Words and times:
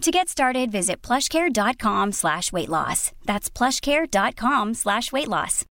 To 0.00 0.10
get 0.10 0.30
started, 0.30 0.72
visit 0.72 1.02
plushcare.com 1.02 2.12
slash 2.12 2.52
weight 2.52 2.70
loss. 2.70 3.12
That's 3.26 3.50
plushcare.com 3.50 4.72
slash 4.74 5.12
weight 5.12 5.28
loss. 5.28 5.66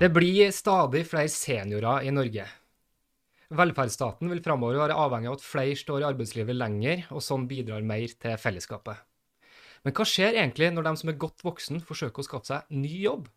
Det 0.00 0.08
blir 0.08 0.50
stadig 0.50 1.06
flere 1.06 1.28
seniorer 1.28 2.02
i 2.02 2.10
Norge. 2.10 2.48
Velferdsstaten 3.48 4.28
vil 4.28 4.42
framover 4.44 4.76
være 4.76 4.96
avhengig 5.00 5.30
av 5.30 5.38
at 5.38 5.44
flere 5.44 5.76
står 5.80 6.02
i 6.02 6.06
arbeidslivet 6.10 6.56
lenger, 6.56 7.06
og 7.16 7.22
sånn 7.24 7.46
bidrar 7.48 7.84
mer 7.86 8.12
til 8.20 8.36
fellesskapet. 8.36 9.00
Men 9.86 9.94
hva 9.96 10.04
skjer 10.08 10.36
egentlig 10.36 10.68
når 10.74 10.84
de 10.84 10.92
som 11.00 11.12
er 11.12 11.20
godt 11.22 11.44
voksen, 11.46 11.80
forsøker 11.88 12.20
å 12.20 12.26
skaffe 12.26 12.50
seg 12.50 12.76
ny 12.76 12.92
jobb? 13.06 13.30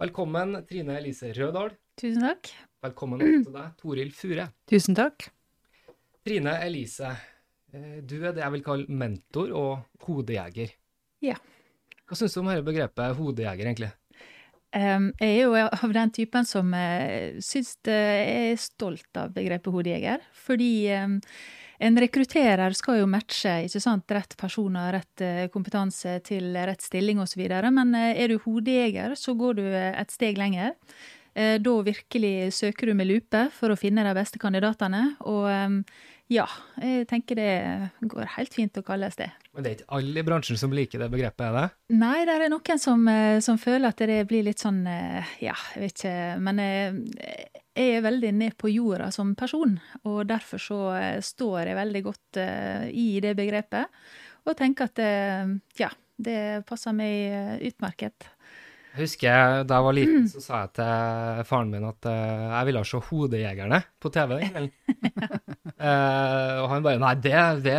Velkommen, 0.00 0.62
Trine 0.70 0.96
Elise 1.02 1.34
Rødahl. 1.36 1.74
Tusen 2.00 2.24
takk. 2.24 2.48
Velkommen 2.86 3.20
til 3.20 3.52
deg, 3.52 3.76
Toril 3.82 4.14
Fure. 4.14 4.48
Tusen 4.70 4.96
takk. 4.96 5.28
Trine 6.24 6.56
Elise, 6.64 7.12
eh, 7.74 8.00
du 8.00 8.22
er 8.22 8.32
det 8.32 8.44
jeg 8.44 8.56
vil 8.56 8.66
kalle 8.70 9.00
mentor 9.04 9.52
og 9.52 10.04
hodejeger. 10.06 10.72
Ja. 11.20 11.36
Hva 12.08 12.16
syns 12.16 12.32
du 12.32 12.40
om 12.40 12.48
dette 12.48 12.64
begrepet 12.64 13.18
hodejeger, 13.18 13.68
egentlig? 13.68 13.92
Jeg 14.68 15.12
er 15.24 15.38
jo 15.46 15.54
av 15.56 15.92
den 15.96 16.10
typen 16.12 16.44
som 16.44 16.74
uh, 16.76 17.38
syns 17.40 17.76
jeg 17.88 18.52
er 18.52 18.58
stolt 18.60 19.16
av 19.16 19.32
begrepet 19.32 19.72
hodejeger. 19.72 20.24
Fordi 20.36 20.90
en 21.78 22.00
rekrutterer 22.02 22.74
skal 22.74 22.98
jo 23.00 23.10
matche 23.10 23.52
ikke 23.68 23.80
sant, 23.82 24.10
rett 24.10 24.34
personer, 24.40 24.90
rett 24.98 25.22
uh, 25.22 25.44
kompetanse 25.54 26.18
til 26.26 26.56
rett 26.56 26.82
stilling 26.82 27.22
osv. 27.22 27.44
Men 27.70 27.94
uh, 27.94 28.10
er 28.10 28.32
du 28.32 28.40
hodejeger, 28.44 29.14
så 29.16 29.36
går 29.38 29.60
du 29.60 29.64
et 29.72 30.12
steg 30.14 30.40
lenger. 30.40 30.74
Da 31.38 31.72
virkelig 31.86 32.50
søker 32.56 32.90
du 32.90 32.96
med 32.98 33.06
lupe 33.06 33.44
for 33.54 33.70
å 33.70 33.78
finne 33.78 34.02
de 34.02 34.14
beste 34.16 34.40
kandidatene. 34.42 35.04
Og 35.30 35.44
um, 35.46 35.76
ja, 36.28 36.44
jeg 36.82 37.06
tenker 37.08 37.38
det 37.38 37.52
går 38.10 38.32
helt 38.34 38.56
fint 38.56 38.76
å 38.76 38.82
kalles 38.84 39.14
det. 39.16 39.30
Men 39.54 39.64
det 39.64 39.70
er 39.70 39.76
ikke 39.78 39.94
alle 39.96 40.20
i 40.20 40.26
bransjen 40.26 40.58
som 40.60 40.74
liker 40.76 41.00
det 41.00 41.08
begrepet, 41.12 41.44
er 41.46 41.54
det? 41.56 41.94
Nei, 41.96 42.16
det 42.28 42.34
er 42.34 42.50
noen 42.52 42.82
som, 42.82 43.06
som 43.44 43.60
føler 43.60 43.88
at 43.88 44.02
det 44.10 44.18
blir 44.28 44.44
litt 44.48 44.60
sånn 44.60 44.82
Ja, 44.84 45.54
jeg 45.74 45.84
vet 45.84 45.94
ikke. 45.94 46.16
Men 46.44 46.60
jeg 46.60 47.94
er 47.94 48.04
veldig 48.04 48.32
ned 48.42 48.58
på 48.60 48.72
jorda 48.74 49.08
som 49.14 49.32
person, 49.38 49.78
og 50.04 50.20
derfor 50.28 50.60
så 50.60 50.80
står 51.24 51.70
jeg 51.70 51.78
veldig 51.78 52.02
godt 52.10 52.42
i 52.92 53.08
det 53.24 53.32
begrepet. 53.38 54.02
Og 54.44 54.58
tenker 54.58 54.90
at 54.90 55.00
ja, 55.80 55.88
det 56.18 56.40
passer 56.68 56.96
meg 56.98 57.62
utmerket. 57.70 58.28
Jeg 58.98 59.06
husker 59.06 59.60
da 59.62 59.76
jeg 59.78 59.86
var 59.86 59.94
liten, 59.94 60.24
så 60.26 60.40
sa 60.42 60.60
jeg 60.64 60.70
til 60.74 61.44
faren 61.46 61.68
min 61.70 61.84
at 61.86 62.06
uh, 62.10 62.46
jeg 62.50 62.66
ville 62.66 62.80
se 62.90 62.98
Hodejegerne 63.06 63.78
på 64.02 64.10
TV 64.10 64.32
den 64.32 64.48
kvelden. 64.50 64.72
uh, 65.78 66.54
og 66.64 66.66
han 66.72 66.82
bare 66.82 66.98
Nei, 66.98 67.12
det, 67.22 67.42
det, 67.62 67.76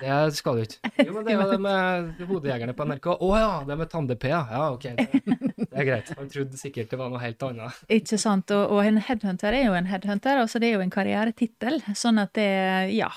det 0.00 0.16
skal 0.34 0.56
du 0.58 0.64
ikke. 0.64 0.90
Jo, 1.04 1.12
men 1.12 1.28
det 1.28 1.36
er 1.36 1.38
jo 1.38 1.44
det 1.52 1.58
med 1.62 2.24
Hodejegerne 2.32 2.74
på 2.74 2.86
NRK. 2.90 3.06
Å 3.14 3.28
oh, 3.28 3.34
ja, 3.38 3.52
det 3.68 3.76
er 3.76 3.78
med 3.78 3.92
Tande 3.92 4.16
P, 4.18 4.30
ja. 4.32 4.40
Ja, 4.50 4.64
OK. 4.74 4.88
Det, 4.98 5.06
det, 5.54 5.68
er 5.70 5.86
greit. 5.86 6.10
Han 6.18 6.32
trodde 6.32 6.58
sikkert 6.58 6.90
det 6.90 6.98
var 6.98 7.12
noe 7.12 7.22
helt 7.22 7.44
annet. 7.46 7.84
Ikke 7.98 8.18
sant. 8.18 8.50
Og, 8.56 8.74
og 8.74 8.88
en 8.90 8.98
headhunter 9.06 9.54
er 9.54 9.68
jo 9.68 9.76
en 9.78 9.90
headhunter. 9.92 10.40
Altså 10.42 10.58
det 10.58 10.72
er 10.72 10.80
jo 10.80 10.82
en 10.82 10.94
karrieretittel. 10.96 11.78
Sånn 11.94 12.18
at 12.24 12.34
det 12.38 12.50
Ja. 12.96 13.12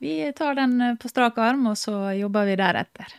Vi 0.00 0.14
tar 0.38 0.54
den 0.54 0.94
på 0.96 1.10
strak 1.10 1.36
arm, 1.42 1.66
og 1.72 1.76
så 1.76 2.14
jobber 2.14 2.48
vi 2.48 2.56
deretter. 2.56 3.12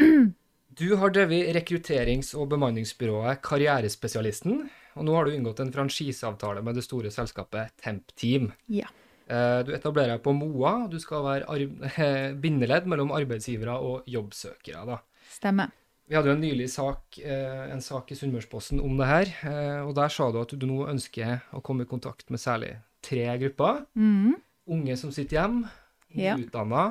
Du 0.74 0.96
har 0.98 1.12
drevet 1.14 1.52
rekrutterings- 1.54 2.32
og 2.38 2.48
bemanningsbyrået 2.50 3.42
Karrierespesialisten, 3.44 4.64
og 4.96 5.06
nå 5.06 5.14
har 5.16 5.26
du 5.28 5.34
inngått 5.34 5.60
en 5.62 5.72
franchiseavtale 5.74 6.62
med 6.64 6.78
det 6.78 6.84
store 6.86 7.10
selskapet 7.14 7.74
Temp 7.82 8.10
Team. 8.18 8.50
Ja. 8.72 8.88
Du 9.64 9.70
etablerer 9.74 10.16
deg 10.16 10.22
på 10.24 10.34
Moa, 10.36 10.84
og 10.84 10.90
du 10.92 10.98
skal 11.00 11.22
være 11.24 12.34
bindeledd 12.42 12.88
mellom 12.90 13.12
arbeidsgivere 13.16 13.76
og 13.80 14.08
jobbsøkere. 14.10 14.82
Da. 14.88 14.98
Stemmer. 15.32 15.70
Vi 16.04 16.16
hadde 16.18 16.28
jo 16.32 16.36
en 16.36 16.42
nylig 16.44 16.66
sak, 16.68 17.16
en 17.24 17.80
sak 17.80 18.10
i 18.12 18.16
Sunnmørsposten 18.18 18.82
om 18.84 18.98
det 19.00 19.06
her, 19.08 19.30
og 19.86 19.94
der 19.96 20.10
sa 20.12 20.26
du 20.34 20.40
at 20.42 20.52
du 20.52 20.66
nå 20.68 20.82
ønsker 20.92 21.38
å 21.56 21.62
komme 21.64 21.86
i 21.86 21.88
kontakt 21.88 22.28
med 22.34 22.42
særlig 22.42 22.74
tre 23.04 23.24
grupper. 23.40 23.84
Mm. 23.96 24.34
Unge 24.74 24.98
som 25.00 25.12
sitter 25.14 25.38
hjemme, 25.42 25.70
Ja. 26.14 26.36
utdanna 26.38 26.90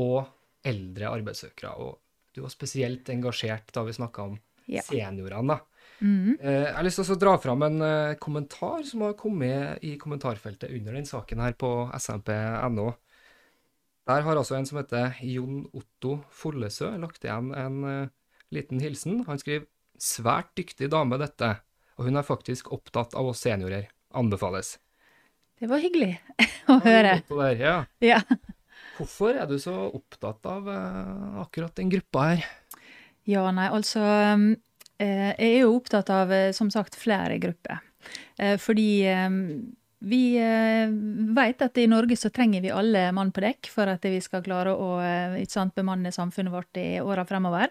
og 0.00 0.24
eldre 0.66 1.10
arbeidssøkere. 1.12 1.76
og 1.78 1.98
du 2.34 2.40
var 2.44 2.52
spesielt 2.52 3.08
engasjert 3.12 3.72
da 3.74 3.84
vi 3.86 3.92
snakka 3.96 4.22
om 4.30 4.38
Ja. 4.70 4.82
seniorene. 4.86 5.58
Mm. 6.02 6.38
Jeg 6.40 6.74
har 6.74 6.82
lyst 6.86 6.98
til 6.98 7.14
å 7.14 7.18
dra 7.18 7.36
fram 7.38 7.62
en 7.62 7.82
eh, 7.82 8.14
kommentar 8.18 8.82
som 8.86 9.02
har 9.06 9.12
kommet 9.18 9.82
i 9.86 9.96
kommentarfeltet 10.00 10.70
under 10.70 10.92
den 10.98 11.04
saken 11.06 11.38
her 11.42 11.52
på 11.58 11.70
smp.no. 11.98 12.92
Der 14.06 14.22
har 14.26 14.36
altså 14.36 14.56
en 14.58 14.66
som 14.66 14.80
heter 14.80 15.14
Jon 15.22 15.66
Otto 15.72 16.24
Follesø 16.34 16.88
lagt 16.98 17.22
igjen 17.22 17.52
en 17.54 17.84
eh, 17.86 18.08
liten 18.50 18.80
hilsen. 18.82 19.24
Han 19.28 19.38
skriver 19.38 19.66
'Svært 19.98 20.56
dyktig 20.58 20.88
dame, 20.90 21.14
dette', 21.20 21.60
og 21.98 22.06
hun 22.08 22.16
er 22.18 22.26
faktisk 22.26 22.72
opptatt 22.74 23.14
av 23.14 23.28
oss 23.30 23.44
seniorer. 23.44 23.86
Anbefales. 24.14 24.78
Det 25.60 25.68
var 25.70 25.78
hyggelig 25.78 26.16
å 26.72 26.80
høre. 26.82 27.20
Ja. 27.54 27.84
Ja. 28.02 28.18
Hvorfor 28.96 29.36
er 29.38 29.48
du 29.48 29.56
så 29.60 29.74
opptatt 29.88 30.46
av 30.48 30.68
eh, 30.68 31.38
akkurat 31.42 31.74
den 31.78 31.90
gruppa 31.92 32.26
her? 32.32 32.46
Ja, 33.28 33.44
nei, 33.54 33.68
altså 33.70 34.02
um, 34.02 34.48
eh, 34.98 35.30
Jeg 35.30 35.48
er 35.48 35.60
jo 35.62 35.76
opptatt 35.76 36.10
av, 36.12 36.32
eh, 36.34 36.50
som 36.56 36.70
sagt, 36.72 36.98
flere 36.98 37.38
grupper. 37.42 37.82
Fordi 38.58 39.04
um, 39.14 39.36
vi 40.02 40.34
vet 40.34 41.60
at 41.62 41.76
i 41.78 41.84
Norge 41.86 42.16
så 42.18 42.32
trenger 42.34 42.64
vi 42.64 42.72
alle 42.74 43.04
mann 43.14 43.30
på 43.30 43.44
dekk 43.44 43.68
for 43.70 43.86
at 43.86 44.02
vi 44.02 44.18
skal 44.24 44.42
klare 44.42 44.72
å 44.74 44.96
sant, 45.46 45.76
bemanne 45.78 46.10
samfunnet 46.10 46.50
vårt 46.50 46.80
i 46.82 46.96
åra 46.98 47.22
fremover. 47.28 47.70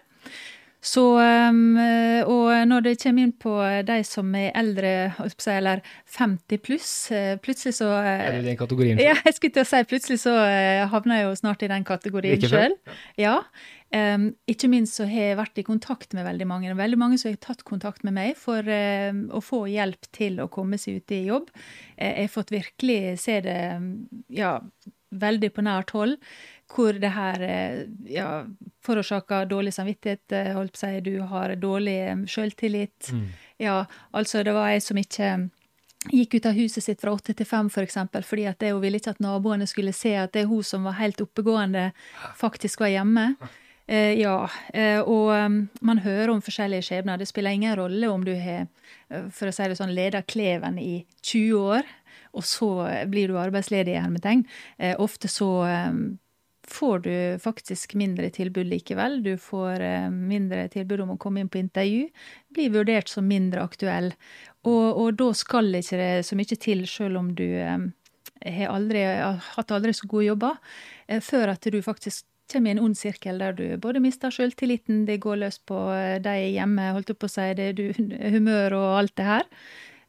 Så, 0.82 1.02
um, 1.14 1.76
eh, 1.78 2.26
og 2.26 2.50
når 2.66 2.82
det 2.82 2.96
kommer 2.98 3.22
inn 3.22 3.34
på 3.38 3.52
de 3.86 3.98
som 4.02 4.32
er 4.34 4.50
eldre, 4.58 5.12
eller 5.52 5.82
50 6.10 6.58
pluss, 6.64 6.88
eh, 7.14 7.36
plutselig 7.38 7.76
så 7.78 7.92
eh, 8.00 8.24
Er 8.26 8.34
du 8.34 8.40
i 8.40 8.48
den 8.48 8.58
kategorien? 8.58 8.98
Ja, 8.98 9.14
jeg 9.22 9.36
skulle 9.36 9.54
til 9.54 9.62
å 9.62 9.70
si 9.70 9.82
plutselig 9.86 10.18
så 10.24 10.34
eh, 10.42 10.82
havner 10.90 11.20
jeg 11.20 11.28
jo 11.28 11.36
snart 11.38 11.62
i 11.62 11.70
den 11.70 11.86
kategorien 11.86 12.42
sjøl. 12.42 12.74
Ja. 13.20 13.36
Um, 13.92 14.30
ikke 14.48 14.70
minst 14.72 14.96
så 14.98 15.06
har 15.06 15.28
jeg 15.28 15.38
vært 15.38 15.60
i 15.60 15.66
kontakt 15.66 16.16
med 16.16 16.26
veldig 16.26 16.48
mange. 16.50 16.74
Veldig 16.74 16.98
mange 16.98 17.20
som 17.20 17.30
har 17.30 17.38
tatt 17.44 17.62
kontakt 17.68 18.02
med 18.08 18.16
meg 18.16 18.34
for 18.40 18.66
em, 18.66 19.26
å 19.30 19.42
få 19.44 19.66
hjelp 19.70 20.08
til 20.16 20.40
å 20.42 20.48
komme 20.50 20.80
seg 20.80 20.98
ut 20.98 21.14
i 21.14 21.20
jobb. 21.28 21.52
Jeg 21.94 22.24
har 22.24 22.32
fått 22.32 22.50
virkelig 22.54 23.20
se 23.22 23.38
det 23.44 23.60
ja, 24.32 24.56
veldig 25.12 25.52
på 25.54 25.64
nært 25.66 25.92
hold. 25.94 26.16
Hvor 26.72 26.96
det 26.96 27.12
her 27.12 27.42
eh, 27.44 27.80
ja, 28.08 28.44
forårsaker 28.84 29.48
dårlig 29.50 29.74
samvittighet, 29.76 30.24
eh, 30.32 30.52
holdt 30.56 30.72
på 30.72 30.80
å 30.80 30.84
si. 30.84 31.00
Du 31.04 31.14
har 31.28 31.52
dårlig 31.60 31.98
em, 32.12 32.22
sjøltillit. 32.30 33.10
Mm. 33.12 33.26
Ja, 33.62 33.82
altså 34.10 34.44
det 34.46 34.54
var 34.56 34.72
ei 34.72 34.80
som 34.80 34.98
ikke 35.00 35.34
gikk 36.10 36.34
ut 36.34 36.46
av 36.50 36.56
huset 36.56 36.84
sitt 36.84 37.02
fra 37.02 37.12
åtte 37.14 37.34
til 37.36 37.46
fem, 37.46 37.68
for 37.70 37.84
eksempel, 37.86 38.24
fordi 38.26 38.46
at 38.50 38.58
det, 38.62 38.72
hun 38.74 38.82
ville 38.82 38.98
ikke 38.98 39.14
at 39.14 39.22
naboene 39.22 39.68
skulle 39.70 39.94
se 39.94 40.16
at 40.18 40.32
det 40.34 40.44
er 40.44 40.50
hun 40.50 40.64
som 40.66 40.88
var 40.88 40.96
helt 40.98 41.20
oppegående, 41.22 41.90
faktisk 42.40 42.82
var 42.82 42.90
hjemme. 42.90 43.26
Eh, 43.86 44.14
ja, 44.20 44.36
eh, 44.74 45.00
og 45.00 45.32
um, 45.34 45.56
man 45.82 46.00
hører 46.02 46.30
om 46.32 46.42
forskjellige 46.42 46.86
skjebner. 46.86 47.18
Det 47.18 47.26
spiller 47.28 47.54
ingen 47.54 47.76
rolle 47.76 48.08
om 48.08 48.22
du 48.24 48.32
har 48.38 48.66
eh, 49.10 49.26
for 49.34 49.50
å 49.50 49.54
si 49.54 49.66
det 49.68 49.78
sånn, 49.78 49.94
leda 49.94 50.22
Kleven 50.22 50.78
i 50.80 51.02
20 51.20 51.58
år, 51.58 51.88
og 52.32 52.46
så 52.46 52.70
blir 53.10 53.28
du 53.28 53.38
arbeidsledig. 53.38 53.96
i 53.96 54.02
hermetegn. 54.02 54.46
Eh, 54.78 54.94
ofte 54.98 55.28
så 55.28 55.50
um, 55.90 56.04
får 56.68 56.98
du 57.04 57.38
faktisk 57.42 57.94
mindre 57.94 58.30
tilbud 58.30 58.66
likevel. 58.66 59.20
Du 59.22 59.34
får 59.38 59.80
eh, 59.80 60.10
mindre 60.10 60.68
tilbud 60.72 61.04
om 61.04 61.14
å 61.14 61.18
komme 61.20 61.42
inn 61.42 61.50
på 61.52 61.60
intervju. 61.60 62.08
Blir 62.54 62.74
vurdert 62.74 63.10
som 63.10 63.26
mindre 63.28 63.64
aktuell. 63.64 64.12
Og, 64.62 64.86
og 65.02 65.14
da 65.18 65.32
skal 65.34 65.74
ikke 65.74 65.98
det 65.98 66.12
så 66.26 66.38
mye 66.38 66.58
til, 66.58 66.84
selv 66.86 67.18
om 67.18 67.32
du 67.34 67.46
um, 67.66 67.88
har 68.46 68.74
aldri, 68.74 69.02
hatt 69.56 69.74
aldri 69.74 69.94
så 69.96 70.06
gode 70.10 70.28
jobber, 70.30 70.60
eh, 71.08 71.22
før 71.22 71.56
at 71.56 71.66
du 71.66 71.80
faktisk 71.82 72.26
kommer 72.52 72.72
i 72.72 72.76
en 72.76 72.82
ond 72.84 72.98
sirkel 72.98 73.38
der 73.40 73.54
du 73.56 73.64
både 73.80 74.02
mister 74.02 74.32
selvtilliten, 74.34 75.06
det 75.08 75.22
går 75.24 75.40
løs 75.44 75.58
på 75.66 75.78
eh, 75.94 76.18
de 76.22 76.36
hjemme, 76.52 76.92
holdt 76.96 77.14
på 77.16 77.30
å 77.30 77.32
si, 77.32 77.48
det 77.58 77.72
du, 77.78 77.88
humør 78.36 78.78
og 78.78 78.88
alt 79.02 79.16
det 79.18 79.28
her. 79.28 79.48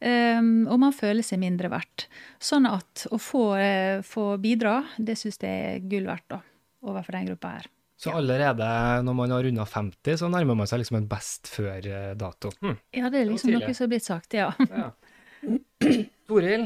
Um, 0.04 0.66
og 0.68 0.82
man 0.82 0.96
føler 0.96 1.24
seg 1.24 1.40
mindre 1.40 1.70
verdt. 1.72 2.08
Sånn 2.44 2.68
at 2.68 3.06
å 3.14 3.20
få, 3.22 3.54
uh, 3.56 4.02
få 4.04 4.34
bidra, 4.44 4.82
det 4.98 5.16
syns 5.20 5.40
jeg 5.40 5.70
er 5.70 5.86
gull 5.88 6.10
verdt 6.10 6.28
da, 6.34 6.42
overfor 6.84 7.16
den 7.16 7.30
gruppa 7.32 7.54
her. 7.56 7.70
Så 8.04 8.12
allerede 8.12 8.68
når 9.06 9.16
man 9.16 9.32
har 9.32 9.46
runda 9.46 9.66
50, 9.70 10.18
så 10.20 10.28
nærmer 10.28 10.58
man 10.60 10.68
seg 10.68 10.82
liksom 10.82 10.98
en 11.00 11.08
best 11.08 11.48
før-dato. 11.48 12.52
Hm. 12.60 12.76
Ja, 13.00 13.12
det 13.14 13.22
er 13.22 13.30
liksom 13.30 13.54
noe 13.54 13.70
som 13.70 13.86
har 13.86 13.94
blitt 13.94 14.08
sagt, 14.10 14.36
ja. 14.36 14.50
ja. 14.68 14.90
Toril, 16.28 16.66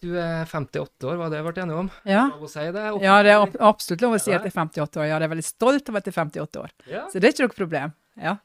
du 0.00 0.12
er 0.14 0.46
58 0.46 1.08
år, 1.10 1.18
hva 1.18 1.30
det 1.32 1.40
ble 1.44 1.64
enige 1.64 1.80
om? 1.82 1.90
Ja. 2.08 2.28
Lov 2.30 2.46
å 2.46 2.52
si 2.52 2.68
det? 2.76 2.84
ja, 3.02 3.16
det 3.26 3.32
er 3.34 3.58
absolutt 3.66 4.04
lov 4.06 4.14
å 4.14 4.22
si 4.22 4.30
at 4.30 4.46
jeg 4.46 4.52
er 4.52 4.60
58 4.60 5.02
år. 5.02 5.08
Ja, 5.08 5.16
jeg 5.16 5.26
er 5.26 5.34
veldig 5.34 5.48
stolt 5.48 5.90
over 5.90 6.00
at 6.00 6.06
jeg 6.06 6.14
er 6.14 6.20
58 6.20 6.62
år. 6.62 6.76
Ja. 6.92 7.02
Så 7.10 7.18
det 7.18 7.28
er 7.28 7.34
ikke 7.34 7.48
noe 7.48 7.58
problem. 7.58 7.96
Ja. 8.20 8.36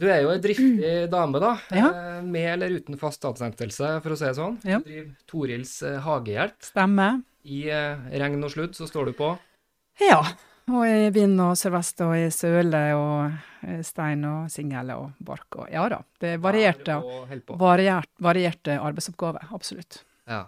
Du 0.00 0.08
er 0.08 0.22
jo 0.24 0.30
ei 0.32 0.40
driftig 0.42 0.92
dame, 1.12 1.40
da. 1.42 1.52
Ja. 1.74 1.90
Eh, 1.90 2.22
med 2.24 2.48
eller 2.54 2.78
uten 2.78 2.98
fast 3.00 3.24
ansettelse, 3.28 3.98
for 4.04 4.14
å 4.14 4.18
si 4.18 4.28
det 4.28 4.36
sånn. 4.38 4.56
Ja. 4.68 4.80
Du 4.80 4.88
driver 4.88 5.10
Torils 5.30 5.74
eh, 5.86 5.98
hagehjelp. 6.04 6.56
Stemmer. 6.72 7.20
I 7.42 7.64
eh, 7.74 8.08
regn 8.22 8.46
og 8.46 8.54
sludd 8.54 8.78
så 8.78 8.88
står 8.88 9.10
du 9.10 9.18
på? 9.18 9.34
Ja. 10.02 10.22
Og 10.72 10.86
i 10.86 11.10
vind 11.12 11.40
og 11.42 11.56
sørvest 11.58 12.00
og 12.06 12.14
i 12.16 12.28
søle 12.32 12.80
og 12.94 13.82
stein 13.84 14.22
og 14.28 14.50
singel 14.50 14.92
og 14.94 15.08
bark 15.22 15.58
og 15.58 15.66
Ja 15.72 15.88
da. 15.90 15.98
Det 16.22 16.36
er 16.36 16.42
varierte, 16.42 17.00
varierte, 17.58 18.22
varierte 18.22 18.78
arbeidsoppgaver. 18.78 19.50
Absolutt. 19.58 20.04
Ja. 20.30 20.44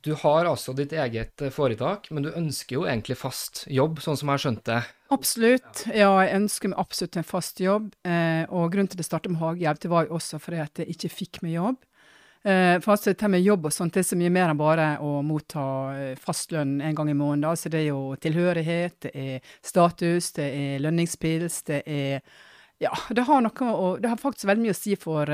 Du 0.00 0.14
har 0.16 0.48
altså 0.48 0.72
ditt 0.76 0.94
eget 0.96 1.42
eh, 1.44 1.52
foretak, 1.52 2.08
men 2.10 2.24
du 2.24 2.30
ønsker 2.32 2.78
jo 2.78 2.86
egentlig 2.88 3.18
fast 3.20 3.66
jobb, 3.68 4.00
sånn 4.00 4.16
som 4.16 4.30
jeg 4.30 4.38
har 4.38 4.42
skjønt 4.46 4.64
det? 4.70 4.80
Absolutt. 5.12 5.82
Ja, 5.92 6.14
jeg 6.24 6.38
ønsker 6.38 6.72
meg 6.72 6.80
absolutt 6.80 7.18
en 7.20 7.28
fast 7.28 7.60
jobb. 7.60 7.90
Eh, 8.08 8.46
og 8.48 8.72
grunnen 8.72 8.88
til 8.88 8.96
at 8.96 9.04
jeg 9.04 9.10
startet 9.10 9.34
med 9.34 9.42
hagehjelp, 9.42 9.82
det 9.82 9.92
var 9.92 10.08
jo 10.08 10.16
også 10.16 10.40
fordi 10.40 10.62
at 10.64 10.80
jeg 10.80 10.96
ikke 10.96 11.12
fikk 11.12 11.42
meg 11.44 11.58
jobb. 11.58 11.84
Eh, 12.48 12.78
altså, 12.80 13.12
det 13.12 13.28
med 13.28 13.44
jobb 13.44 13.68
og 13.68 13.76
sånt, 13.76 13.92
det 13.92 14.00
er 14.00 14.08
så 14.08 14.20
mye 14.22 14.32
mer 14.32 14.54
enn 14.54 14.62
bare 14.62 14.88
å 15.04 15.12
motta 15.26 15.66
fastlønn 16.22 16.78
en 16.80 16.96
gang 16.96 17.12
i 17.12 17.18
måneden. 17.18 17.50
Altså 17.50 17.68
det 17.68 17.82
er 17.82 17.90
jo 17.90 18.16
tilhørighet, 18.24 18.96
det 19.04 19.12
er 19.12 19.52
status, 19.60 20.32
det 20.40 20.48
er 20.48 20.86
lønningspils, 20.86 21.60
det 21.68 21.82
er 21.84 22.24
Ja, 22.80 22.94
det 23.12 23.26
har 23.28 23.42
noe 23.44 23.72
å 23.76 23.96
Det 24.00 24.08
har 24.08 24.16
faktisk 24.16 24.48
veldig 24.48 24.64
mye 24.64 24.72
å 24.72 24.80
si 24.80 24.96
for 24.96 25.28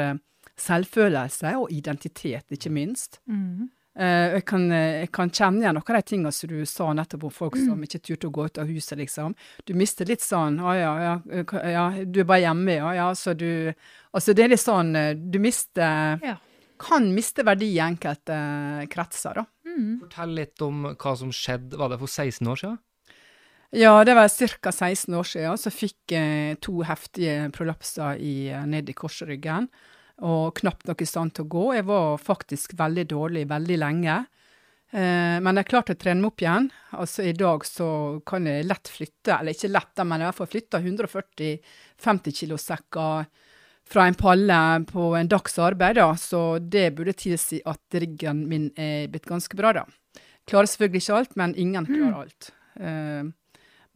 selvfølelse 0.56 1.54
og 1.60 1.70
identitet, 1.70 2.50
ikke 2.50 2.72
minst. 2.74 3.20
Mm. 3.30 3.68
Uh, 3.96 4.34
jeg, 4.34 4.42
kan, 4.44 4.64
uh, 4.68 5.00
jeg, 5.00 5.08
kan, 5.16 5.30
kjenne 5.32 5.62
igjen 5.62 5.78
noen 5.78 5.94
av 5.94 6.02
de 6.02 6.04
tingene 6.10 6.32
som 6.36 6.50
du 6.50 6.58
sa 6.68 6.90
nettopp 6.92 7.22
om 7.24 7.32
folk 7.32 7.54
som 7.56 7.80
ikke 7.80 8.02
turte 8.04 8.28
å 8.28 8.34
gå 8.34 8.44
ut 8.44 8.58
av 8.60 8.68
huset, 8.68 8.98
liksom. 9.00 9.32
Du 9.64 9.72
mister 9.72 10.08
litt 10.08 10.20
sånn 10.20 10.58
Å 10.60 10.74
ja, 10.76 10.90
ja, 11.00 11.14
ja, 11.72 11.84
du 12.04 12.20
er 12.20 12.28
bare 12.28 12.42
hjemme, 12.44 12.74
ja. 12.76 12.90
ja 12.98 13.06
så 13.16 13.32
du 13.32 13.72
Altså, 14.12 14.34
det 14.36 14.44
er 14.44 14.52
litt 14.52 14.60
sånn 14.60 14.92
uh, 14.92 15.14
Du 15.16 15.40
mister 15.40 16.20
ja. 16.20 16.36
Kan 16.76 17.08
miste 17.16 17.40
verdi 17.48 17.70
i 17.72 17.80
enkelte 17.80 18.36
kretser, 18.92 19.40
da. 19.40 19.46
Mm. 19.64 19.94
Fortell 20.02 20.36
litt 20.42 20.60
om 20.60 20.90
hva 20.92 21.14
som 21.16 21.32
skjedde, 21.32 21.78
var 21.80 21.88
det 21.88 21.96
for 22.02 22.12
16 22.12 22.52
år 22.52 22.60
siden? 22.60 22.76
Ja, 23.80 24.04
det 24.04 24.12
var 24.12 24.28
ca. 24.28 24.72
16 24.72 25.14
år 25.16 25.24
siden. 25.24 25.56
Så 25.56 25.72
fikk 25.72 26.12
jeg 26.12 26.60
to 26.60 26.82
heftige 26.84 27.48
prolapser 27.56 28.20
i, 28.20 28.52
ned 28.68 28.92
i 28.92 28.96
korsryggen 28.96 29.70
og 30.24 30.56
knapt 30.56 30.88
nok 30.88 31.02
i 31.02 31.08
stand 31.08 31.34
til 31.36 31.44
å 31.44 31.52
gå. 31.52 31.66
Jeg 31.76 31.86
var 31.88 32.16
faktisk 32.22 32.76
veldig 32.78 33.04
dårlig 33.10 33.44
veldig 33.50 33.78
lenge. 33.82 34.16
Eh, 34.90 35.36
men 35.42 35.60
jeg 35.60 35.68
klarte 35.68 35.96
å 35.96 35.98
trene 36.00 36.22
meg 36.22 36.30
opp 36.30 36.44
igjen. 36.44 36.70
Altså 36.96 37.26
I 37.26 37.34
dag 37.36 37.66
så 37.68 37.88
kan 38.26 38.46
jeg 38.48 38.68
lett 38.68 38.88
flytte, 38.92 39.34
eller 39.38 39.56
ikke 39.56 39.72
lett, 39.72 40.04
men 40.04 40.22
jeg 40.22 40.30
hvert 40.30 40.40
fall 40.40 40.52
flytta 40.54 40.80
140-50 40.84 42.38
kilosekker 42.40 43.26
fra 43.86 44.06
en 44.08 44.18
palle 44.18 44.60
på 44.88 45.12
en 45.18 45.28
dags 45.30 45.58
arbeid, 45.62 45.98
da. 46.00 46.10
Så 46.18 46.58
det 46.58 46.90
burde 46.96 47.16
tilsi 47.18 47.60
at 47.66 48.00
ryggen 48.00 48.46
min 48.50 48.70
er 48.74 49.10
blitt 49.12 49.28
ganske 49.28 49.58
bra, 49.58 49.74
da. 49.76 49.86
Klarer 50.46 50.70
selvfølgelig 50.70 51.02
ikke 51.02 51.18
alt, 51.20 51.36
men 51.38 51.56
ingen 51.58 51.86
klarer 51.90 52.22
alt. 52.22 52.52
Eh, 52.80 53.34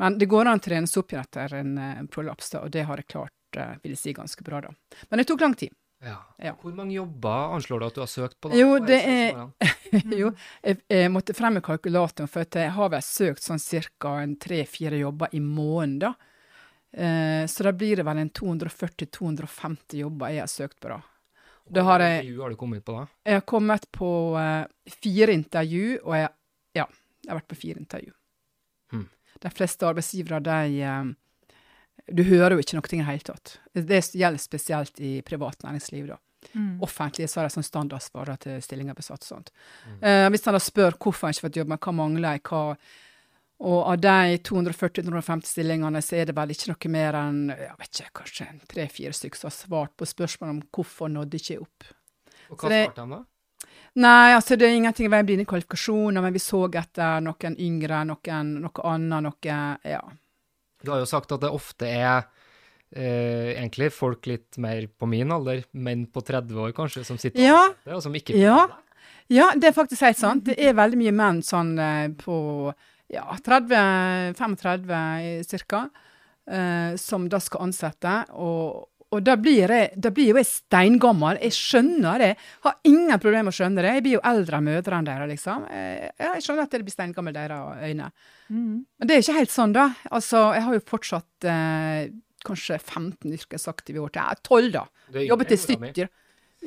men 0.01 0.17
det 0.17 0.31
går 0.33 0.49
an 0.49 0.61
å 0.61 0.65
trene 0.65 0.89
seg 0.89 1.03
opp 1.03 1.13
igjen 1.13 1.27
etter 1.27 1.55
en 1.59 1.73
uh, 1.77 2.05
prolaps, 2.09 2.55
da, 2.55 2.63
og 2.65 2.73
det 2.73 2.87
har 2.89 3.03
jeg 3.03 3.09
klart, 3.13 3.35
uh, 3.59 3.75
vil 3.83 3.93
jeg 3.93 4.01
si, 4.01 4.15
ganske 4.17 4.45
bra, 4.47 4.63
da. 4.65 4.71
Men 5.11 5.21
det 5.21 5.27
tok 5.29 5.45
lang 5.45 5.57
tid. 5.61 5.75
Ja. 6.03 6.17
Ja. 6.41 6.55
Hvor 6.63 6.73
mange 6.73 6.95
jobber 6.97 7.55
anslår 7.57 7.81
du 7.83 7.87
at 7.87 7.95
du 7.95 8.01
har 8.01 8.09
søkt 8.09 8.39
på? 8.41 8.49
Da? 8.49 8.57
Jo, 8.57 8.79
det 8.81 9.01
er- 9.05 9.37
jo, 10.23 10.31
jeg, 10.65 10.79
jeg 10.89 11.11
måtte 11.13 11.35
frem 11.37 11.59
med 11.59 11.65
kalkulatoren, 11.67 12.29
for 12.31 12.47
jeg 12.57 12.71
har 12.73 12.89
vel 12.95 13.03
søkt 13.05 13.45
sånn 13.45 13.61
ca. 13.61 14.15
tre-fire 14.41 14.97
jobber 15.03 15.29
i 15.37 15.41
måneden, 15.45 15.99
da. 16.07 16.15
Eh, 16.93 17.45
så 17.47 17.63
da 17.69 17.73
blir 17.77 18.01
det 18.01 18.07
vel 18.09 18.19
en 18.19 18.31
240-250 18.35 20.01
jobber 20.01 20.33
jeg 20.35 20.43
har 20.43 20.51
søkt 20.51 20.81
på, 20.81 20.89
da. 20.89 21.01
Da 21.71 21.85
har 21.87 22.03
jeg, 22.03 22.25
Intervju 22.25 22.41
har 22.43 22.51
du 22.51 22.57
kommet 22.59 22.85
på 22.85 22.95
da? 22.97 23.05
jeg 23.29 23.37
har 23.37 23.45
kommet 23.47 23.85
på 23.95 24.09
eh, 24.41 24.65
fire 24.91 25.37
intervju, 25.37 26.01
og 26.03 26.17
jeg, 26.17 26.31
ja, 26.81 26.87
jeg 27.23 27.31
har 27.31 27.39
vært 27.39 27.51
på 27.53 27.59
fire 27.61 27.79
intervju. 27.85 28.13
Hmm. 28.91 29.05
De 29.45 29.53
fleste 29.55 29.87
arbeidsgivere, 29.87 30.41
de 30.49 30.81
eh, 30.83 31.13
Du 32.13 32.25
hører 32.27 32.57
jo 32.57 32.65
ikke 32.65 32.77
noe 32.79 32.91
i 32.91 32.97
det 32.99 33.07
hele 33.07 33.27
tatt. 33.27 33.59
Det 33.75 34.01
gjelder 34.19 34.43
spesielt 34.43 35.01
i 35.01 35.21
privat 35.27 35.63
næringsliv, 35.63 36.09
da. 36.11 36.19
Mm. 36.55 36.81
Offentlig 36.83 37.29
så 37.29 37.41
har 37.41 37.49
de 37.49 37.55
sånn 37.55 37.67
standardsvarer 37.67 38.39
til 38.41 38.63
stillinger 38.65 38.97
besatt 38.97 39.23
og 39.27 39.29
sånt. 39.29 39.53
Mm. 39.87 39.99
Uh, 40.01 40.27
hvis 40.33 40.47
han 40.49 40.57
da 40.57 40.63
spør 40.63 40.97
hvorfor 40.97 41.29
han 41.29 41.37
ikke 41.37 41.47
fått 41.49 41.61
jobb, 41.61 41.73
men 41.75 41.83
hva 41.85 41.95
mangler 41.95 42.37
jeg, 42.39 42.45
hva 42.49 42.65
Og 43.61 43.91
av 43.93 43.99
de 44.01 44.39
240-250 44.49 45.45
stillingene, 45.45 46.01
så 46.01 46.17
er 46.17 46.31
det 46.31 46.35
vel 46.39 46.55
ikke 46.55 46.71
noe 46.71 46.91
mer 46.95 47.19
enn 47.19 47.41
jeg 47.51 47.75
vet 47.83 47.99
ikke, 47.99 48.13
kanskje 48.23 48.47
tre-fire 48.71 49.13
stykker 49.13 49.37
som 49.37 49.51
har 49.51 49.57
svart 49.59 49.93
på 50.01 50.09
spørsmål 50.09 50.55
om 50.55 50.63
hvorfor 50.73 51.13
nådde 51.13 51.37
ikke 51.37 51.53
jeg 51.53 51.61
opp. 51.67 51.91
Og 52.49 52.57
hva 52.57 52.71
det- 52.73 52.87
svarte 52.87 53.05
han 53.05 53.11
da? 53.11 53.21
Nei, 54.01 54.33
altså 54.33 54.57
det 54.57 54.69
er 54.69 54.77
ingenting 54.79 55.07
i 55.07 55.11
veien 55.11 55.27
med 55.27 55.33
dine 55.35 55.45
kvalifikasjoner, 55.45 56.23
men 56.23 56.33
vi 56.33 56.39
så 56.39 56.63
etter 56.73 57.21
noen 57.21 57.59
yngre, 57.59 58.01
noen, 58.07 58.53
noe 58.63 58.85
annet, 58.85 59.23
noe 59.29 59.79
Ja. 59.85 60.01
Du 60.85 60.91
har 60.93 60.99
jo 61.03 61.09
sagt 61.09 61.33
at 61.33 61.41
det 61.45 61.51
ofte 61.53 61.87
er 61.89 62.25
eh, 62.95 63.55
egentlig 63.57 63.91
folk 63.95 64.27
litt 64.27 64.59
mer 64.59 64.87
på 64.99 65.07
min 65.09 65.31
alder, 65.33 65.63
menn 65.73 66.07
på 66.11 66.23
30 66.27 66.57
år 66.65 66.73
kanskje, 66.77 67.05
som 67.07 67.19
sitter 67.21 67.43
Ja. 67.45 67.69
sitter, 67.85 67.95
og 67.99 68.03
som 68.03 68.15
ikke 68.15 68.37
Ja. 68.39 68.67
Ja, 69.31 69.53
det 69.55 69.69
er 69.71 69.73
faktisk 69.77 70.03
helt 70.03 70.19
sant. 70.19 70.45
Det 70.45 70.57
er 70.59 70.75
veldig 70.75 70.99
mye 70.99 71.13
menn 71.15 71.43
sånn 71.47 71.77
eh, 71.79 72.09
på 72.19 72.75
ja, 73.11 73.29
30-35 74.35 75.67
ca. 75.69 75.85
Eh, 76.51 76.97
som 76.99 77.29
da 77.31 77.39
skal 77.39 77.69
ansette. 77.69 78.15
Og, 78.35 78.89
og 79.11 79.23
da 79.27 79.35
blir, 79.43 79.73
jeg, 79.75 79.91
da 79.99 80.13
blir 80.15 80.29
jo 80.31 80.39
jeg 80.39 80.47
steingammel. 80.47 81.41
Jeg 81.43 81.55
skjønner 81.57 82.23
det. 82.23 82.31
Har 82.63 82.77
ingen 82.87 83.19
problemer 83.19 83.49
med 83.49 83.55
å 83.55 83.57
skjønne 83.57 83.83
det. 83.83 83.95
Jeg 83.97 84.05
blir 84.07 84.15
jo 84.15 84.23
eldre 84.31 84.61
enn 84.61 84.69
mødrene 84.69 85.09
deres, 85.09 85.31
liksom. 85.33 85.65
Jeg, 85.75 86.13
jeg 86.23 86.45
skjønner 86.47 86.69
at 86.69 86.77
det 86.77 86.83
blir 86.87 86.95
steingammel 86.95 87.35
i 87.35 87.39
deres 87.41 87.89
øyne. 87.91 88.11
Mm. 88.51 88.77
Men 88.87 89.11
det 89.11 89.17
er 89.17 89.25
ikke 89.25 89.39
helt 89.41 89.55
sånn, 89.55 89.75
da. 89.75 89.89
Altså, 90.15 90.45
jeg 90.55 90.67
har 90.69 90.79
jo 90.79 90.85
fortsatt 90.93 91.49
eh, 91.51 92.05
kanskje 92.47 92.79
15 92.79 93.35
yrkesaktive 93.41 94.05
år 94.05 94.15
til. 94.15 94.23
Ja, 94.23 94.39
12, 94.47 94.71
da. 94.79 94.85
Jobbet 95.27 95.51
til 95.51 95.59
enn 95.59 95.65
mora 95.65 95.83
mi. 95.83 95.91
stykker. 95.91 96.13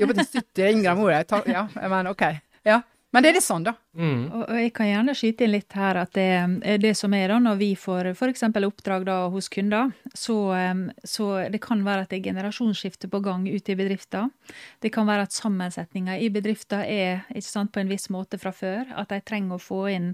Jobbet 0.04 0.20
til 0.20 0.30
stykker 0.34 0.74
yngre 0.74 0.92
enn 0.92 1.00
mora. 1.00 1.22
Jeg 1.24 1.32
Ja, 1.56 1.68
men 1.96 2.12
OK. 2.12 2.26
Ja. 2.68 2.82
Men 3.14 3.24
det 3.24 3.30
er 3.30 3.38
litt 3.38 3.46
sånn, 3.46 3.66
da. 3.68 3.76
Mm. 3.94 4.22
Og, 4.26 4.44
og 4.48 4.58
jeg 4.58 4.72
kan 4.74 4.88
gjerne 4.90 5.14
skyte 5.18 5.46
inn 5.46 5.54
litt 5.54 5.76
her 5.78 6.00
at 6.02 6.16
det, 6.18 6.30
er 6.66 6.80
det 6.82 6.96
som 6.98 7.14
er 7.14 7.30
da, 7.30 7.38
når 7.46 7.60
vi 7.60 7.70
får 7.78 8.10
f.eks. 8.16 8.42
oppdrag 8.50 9.06
da 9.06 9.18
hos 9.30 9.52
kunder, 9.54 9.92
så, 10.18 10.38
så 11.06 11.28
det 11.54 11.62
kan 11.62 11.84
være 11.86 12.08
at 12.08 12.10
det 12.10 12.20
er 12.20 12.32
generasjonsskifte 12.32 13.12
på 13.14 13.22
gang 13.22 13.46
ute 13.46 13.76
i 13.76 13.78
bedrifter. 13.78 14.32
Det 14.82 14.90
kan 14.96 15.06
være 15.06 15.28
at 15.28 15.38
sammensetninga 15.38 16.18
i 16.18 16.32
bedrifter 16.34 16.82
er 16.90 17.28
ikke 17.30 17.52
sant, 17.52 17.74
på 17.74 17.84
en 17.84 17.94
viss 17.94 18.10
måte 18.14 18.42
fra 18.42 18.54
før. 18.56 18.90
At 18.98 19.14
de 19.14 19.22
trenger 19.22 19.60
å 19.60 19.62
få 19.62 19.86
inn 19.94 20.14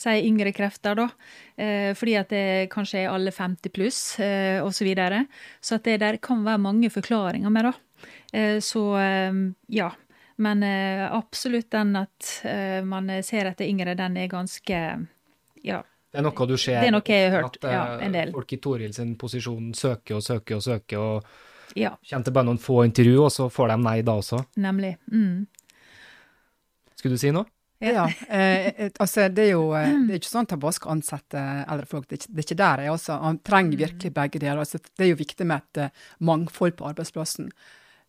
si 0.00 0.18
yngre 0.26 0.50
krefter, 0.56 0.98
da. 0.98 1.08
Eh, 1.60 1.92
fordi 1.94 2.18
at 2.18 2.34
det 2.34 2.70
kanskje 2.72 3.04
er 3.04 3.14
alle 3.14 3.30
50 3.34 3.74
pluss, 3.76 4.02
eh, 4.18 4.58
osv. 4.58 4.80
Så, 4.80 4.86
videre. 4.88 5.26
så 5.60 5.76
at 5.76 5.84
det 5.84 5.98
der 6.00 6.16
kan 6.16 6.40
være 6.44 6.58
mange 6.58 6.88
forklaringer 6.90 7.52
med, 7.52 7.68
da. 7.68 8.06
Eh, 8.32 8.58
så 8.64 8.82
ja. 9.68 9.90
Men 10.40 10.62
eh, 10.64 11.04
absolutt 11.12 11.68
den 11.74 11.94
at 12.00 12.30
eh, 12.48 12.80
man 12.86 13.10
ser 13.26 13.50
etter 13.50 13.68
yngre, 13.68 13.94
den 13.98 14.16
er 14.16 14.30
ganske 14.32 14.82
Ja. 15.62 15.82
Det 16.10 16.18
er 16.18 16.24
noe 16.26 16.46
du 16.48 16.56
ser 16.58 16.80
Det 16.80 16.88
er 16.88 16.94
noe 16.96 17.06
jeg 17.06 17.28
har 17.30 17.36
hørt, 17.44 17.58
at 17.60 17.64
eh, 17.68 17.74
ja, 17.76 17.84
en 18.02 18.14
del. 18.16 18.32
folk 18.34 18.52
i 18.56 18.58
Toril 18.58 18.94
sin 18.96 19.12
posisjon 19.20 19.70
søker 19.76 20.16
og 20.18 20.24
søker 20.26 20.56
og 20.56 20.64
søker, 20.64 20.98
og 20.98 21.76
Ja, 21.78 21.92
kommer 22.10 22.24
til 22.26 22.34
bare 22.34 22.48
noen 22.48 22.58
få 22.58 22.80
intervju, 22.88 23.18
og 23.28 23.30
så 23.30 23.46
får 23.52 23.68
de 23.70 23.76
nei 23.84 24.00
da 24.02 24.16
også. 24.18 24.40
nemlig. 24.56 24.96
Mm. 25.12 25.46
Skulle 26.96 27.14
du 27.14 27.22
si 27.22 27.30
noe? 27.30 27.46
Ja, 27.80 28.08
eh, 28.28 28.66
eh, 28.74 28.90
altså 29.00 29.28
det 29.32 29.44
er 29.46 29.52
jo 29.54 29.70
det 29.72 30.16
er 30.16 30.18
ikke 30.18 30.28
sånn 30.28 30.44
at 30.48 30.50
jeg 30.56 30.60
bare 30.60 30.76
skal 30.76 30.96
ansette 30.96 31.44
eldre 31.70 31.86
folk, 31.88 32.08
det 32.08 32.16
er 32.16 32.20
ikke, 32.20 32.32
det 32.32 32.42
er 32.42 32.48
ikke 32.48 32.58
der 32.60 32.82
jeg 32.84 32.90
også. 32.92 33.12
Altså, 33.12 33.24
han 33.24 33.38
trenger 33.46 33.78
virkelig 33.84 34.12
begge 34.18 34.42
deler. 34.42 34.58
Altså, 34.64 34.80
det 34.82 35.06
er 35.06 35.12
jo 35.14 35.20
viktig 35.20 35.46
med 35.46 35.62
et 35.78 36.02
mangfold 36.20 36.74
på 36.76 36.90
arbeidsplassen. 36.90 37.48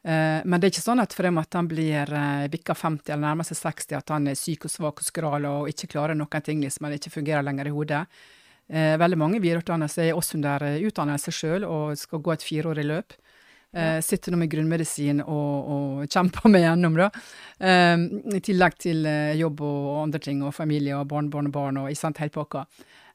Eh, 0.01 0.41
men 0.43 0.57
det 0.57 0.67
er 0.67 0.73
ikke 0.73 0.83
sånn 0.83 1.03
at 1.03 1.13
fordi 1.13 1.29
han 1.29 1.69
blir 1.69 2.13
eh, 2.17 2.45
bikka 2.51 2.73
50 2.73 3.13
eller 3.13 3.25
nærmer 3.27 3.45
seg 3.45 3.59
60, 3.59 3.97
at 3.99 4.13
han 4.15 4.27
er 4.31 4.39
syk 4.39 4.65
og 4.65 4.73
svak 4.73 5.01
og 5.03 5.05
skral 5.05 5.45
og 5.45 5.69
ikke 5.69 5.91
klarer 5.93 6.17
noen 6.17 6.45
ting, 6.45 6.61
liksom, 6.63 6.85
eller 6.85 7.01
ikke 7.01 7.17
fungerer 7.19 7.45
lenger 7.45 7.69
i 7.69 7.75
hodet. 7.75 8.05
Eh, 8.71 8.95
veldig 8.97 9.19
mange 9.19 9.41
videreutdannede 9.43 10.07
er 10.07 10.15
også 10.15 10.37
under 10.39 10.63
eh, 10.63 10.81
utdannelse 10.87 11.33
sjøl 11.35 11.67
og 11.67 11.97
skal 11.99 12.23
gå 12.23 12.33
et 12.33 12.45
fireårig 12.45 12.87
løp. 12.87 13.17
Eh, 13.71 14.01
sitter 14.03 14.33
nå 14.33 14.39
med 14.41 14.51
grunnmedisin 14.51 15.21
og, 15.23 15.67
og 15.71 16.11
kjemper 16.11 16.49
meg 16.51 16.65
gjennom, 16.65 16.97
da. 16.99 17.09
Eh, 17.59 18.07
I 18.35 18.41
tillegg 18.43 18.79
til 18.83 19.05
eh, 19.07 19.35
jobb 19.39 19.61
og 19.67 20.01
andre 20.01 20.23
ting, 20.23 20.41
og 20.43 20.55
familie 20.55 20.97
og 20.97 21.07
barnebarn 21.11 21.51
og 21.51 21.55
barn 21.55 21.81
og 21.83 21.91
ikke 21.91 22.01
sant, 22.01 22.23
hele 22.23 22.35
pakka. 22.35 22.65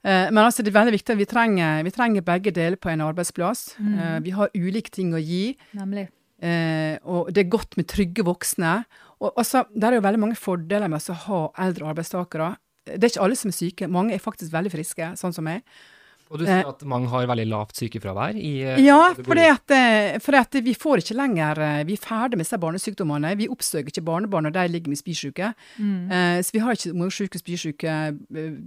Eh, 0.00 0.28
men 0.30 0.42
altså, 0.44 0.64
det 0.64 0.72
er 0.72 0.78
veldig 0.78 0.96
viktig 0.96 1.18
vi 1.18 1.28
trenger, 1.28 1.82
vi 1.84 1.92
trenger 1.92 2.24
begge 2.24 2.54
deler 2.56 2.80
på 2.80 2.92
en 2.92 3.04
arbeidsplass. 3.08 3.72
Mm. 3.80 3.98
vi 4.24 4.36
har 4.36 4.54
ulike 4.54 4.92
ting 4.92 5.12
å 5.16 5.20
gi. 5.20 5.56
Nemlig. 5.76 6.06
Eh, 6.42 6.96
og 7.08 7.32
det 7.32 7.44
er 7.44 7.52
godt 7.52 7.76
med 7.78 7.88
trygge 7.88 8.24
voksne. 8.26 8.84
Og 9.20 9.32
altså, 9.36 9.64
Der 9.74 9.88
er 9.88 9.94
jo 10.00 10.06
veldig 10.06 10.20
mange 10.20 10.36
fordeler 10.36 10.88
med 10.88 11.00
å 11.00 11.20
ha 11.26 11.42
eldre 11.66 11.88
arbeidstakere. 11.92 12.56
Det 12.86 13.02
er 13.02 13.10
ikke 13.14 13.24
alle 13.24 13.36
som 13.36 13.50
er 13.50 13.56
syke, 13.56 13.88
mange 13.90 14.14
er 14.14 14.22
faktisk 14.22 14.52
veldig 14.52 14.70
friske, 14.70 15.08
sånn 15.18 15.34
som 15.34 15.44
meg. 15.44 15.64
Og 16.26 16.40
du 16.40 16.46
sier 16.46 16.66
at 16.66 16.82
mange 16.88 17.06
har 17.12 17.28
veldig 17.30 17.46
lavt 17.46 17.78
sykefravær 17.78 18.34
i 18.34 18.52
eh, 18.66 18.80
Ja, 18.82 19.12
fordi 19.14 19.44
at, 19.46 19.62
for 19.62 19.70
at, 19.70 19.74
eh, 19.76 20.16
fordi 20.22 20.40
at 20.40 20.58
vi 20.66 20.74
får 20.74 21.02
ikke 21.02 21.16
lenger 21.18 21.60
eh, 21.62 21.82
Vi 21.86 21.94
er 21.94 22.02
ferdig 22.02 22.38
med 22.38 22.46
disse 22.46 22.58
barnesykdommene. 22.58 23.34
Vi 23.38 23.46
oppsøker 23.52 23.92
ikke 23.92 24.04
barnebarn 24.06 24.48
når 24.48 24.56
de 24.56 24.64
ligger 24.72 24.90
med 24.90 24.98
spysyke. 24.98 25.52
Mm. 25.78 26.10
Uh, 26.10 26.38
så 26.42 26.54
vi 26.54 26.62
har 26.64 26.74
ikke 26.74 26.94
morsyke, 26.98 27.38
syke 27.38 27.42
spysyke, 27.42 27.94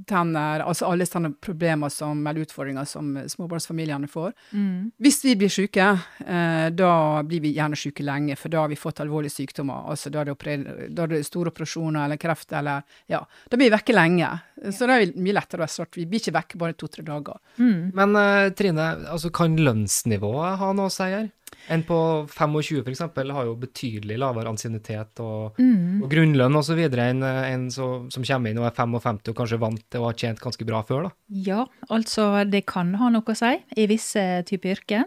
tenner 0.09 0.63
Altså 0.63 0.87
alle 0.87 1.07
sånne 1.07 1.33
problemer 1.43 1.91
som, 1.93 2.21
eller 2.27 2.47
utfordringer 2.47 2.87
som 2.87 3.11
eh, 3.19 3.27
småbarnsfamiliene 3.31 4.07
får. 4.11 4.31
Mm. 4.55 4.91
Hvis 5.03 5.19
vi 5.27 5.35
blir 5.39 5.51
syke, 5.51 5.89
uh, 6.23 6.67
da 6.71 6.93
blir 7.27 7.43
vi 7.43 7.53
gjerne 7.57 7.79
syke 7.79 8.07
lenge, 8.07 8.39
for 8.39 8.53
da 8.53 8.63
har 8.63 8.71
vi 8.71 8.79
fått 8.79 9.03
alvorlige 9.03 9.35
sykdommer. 9.35 9.89
Altså 9.91 10.13
da 10.13 10.23
er 10.23 10.31
det, 10.31 10.57
da 10.95 11.05
er 11.05 11.15
det 11.17 11.25
store 11.27 11.51
operasjoner 11.51 12.05
eller 12.05 12.21
kreft 12.21 12.55
eller 12.55 12.87
Ja. 13.11 13.25
Da 13.49 13.57
blir 13.57 13.67
vi 13.67 13.75
vekke 13.75 13.95
lenge. 13.95 14.31
Så 14.71 14.87
da 14.87 14.95
er 14.95 15.07
det 15.07 15.19
mye 15.19 15.35
lettere 15.35 15.67
å 15.67 15.71
starte. 15.71 15.99
Vi 15.99 16.07
blir 16.07 16.23
ikke 16.23 16.37
vekke 16.39 16.59
bare 16.61 16.77
to-tre 16.79 17.03
dager. 17.03 17.39
Men 17.57 18.15
eh, 18.15 18.51
Trine, 18.55 18.85
altså 19.09 19.31
kan 19.33 19.57
lønnsnivået 19.59 20.59
ha 20.61 20.71
noe 20.77 20.91
å 20.91 20.93
si 20.93 21.09
her? 21.11 21.29
En 21.69 21.83
på 21.83 21.97
25 22.29 22.83
for 22.83 22.91
eksempel 22.91 23.31
har 23.35 23.45
jo 23.45 23.55
betydelig 23.59 24.17
lavere 24.17 24.49
ansiennitet 24.49 25.19
og, 25.19 25.57
Mm. 25.59 26.03
og 26.03 26.09
grunnlønn 26.09 26.57
videre 26.75 27.09
enn 27.09 27.23
en 27.23 27.69
som 27.71 28.09
kommer 28.09 28.49
inn 28.49 28.57
og 28.57 28.65
er 28.65 28.75
55 28.75 29.29
og 29.29 29.35
kanskje 29.35 29.59
vant 29.59 29.83
til 29.89 30.01
å 30.01 30.05
ha 30.09 30.13
tjent 30.13 30.39
ganske 30.39 30.65
bra 30.65 30.81
før, 30.83 31.03
da. 31.09 31.11
Ja, 31.29 31.65
altså 31.89 32.45
det 32.49 32.65
kan 32.65 32.93
ha 32.95 33.09
noe 33.09 33.21
å 33.21 33.35
si 33.37 33.53
i 33.77 33.87
visse 33.87 34.43
typer 34.45 34.75
yrker. 34.75 35.05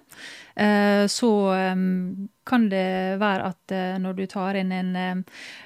Eh, 0.56 1.06
Så 1.08 1.30
kan 2.44 2.68
det 2.68 3.18
være 3.22 3.46
at 3.52 3.72
eh, 3.72 3.98
når 4.02 4.16
du 4.18 4.26
tar 4.26 4.56
inn 4.58 4.72
en 4.74 4.96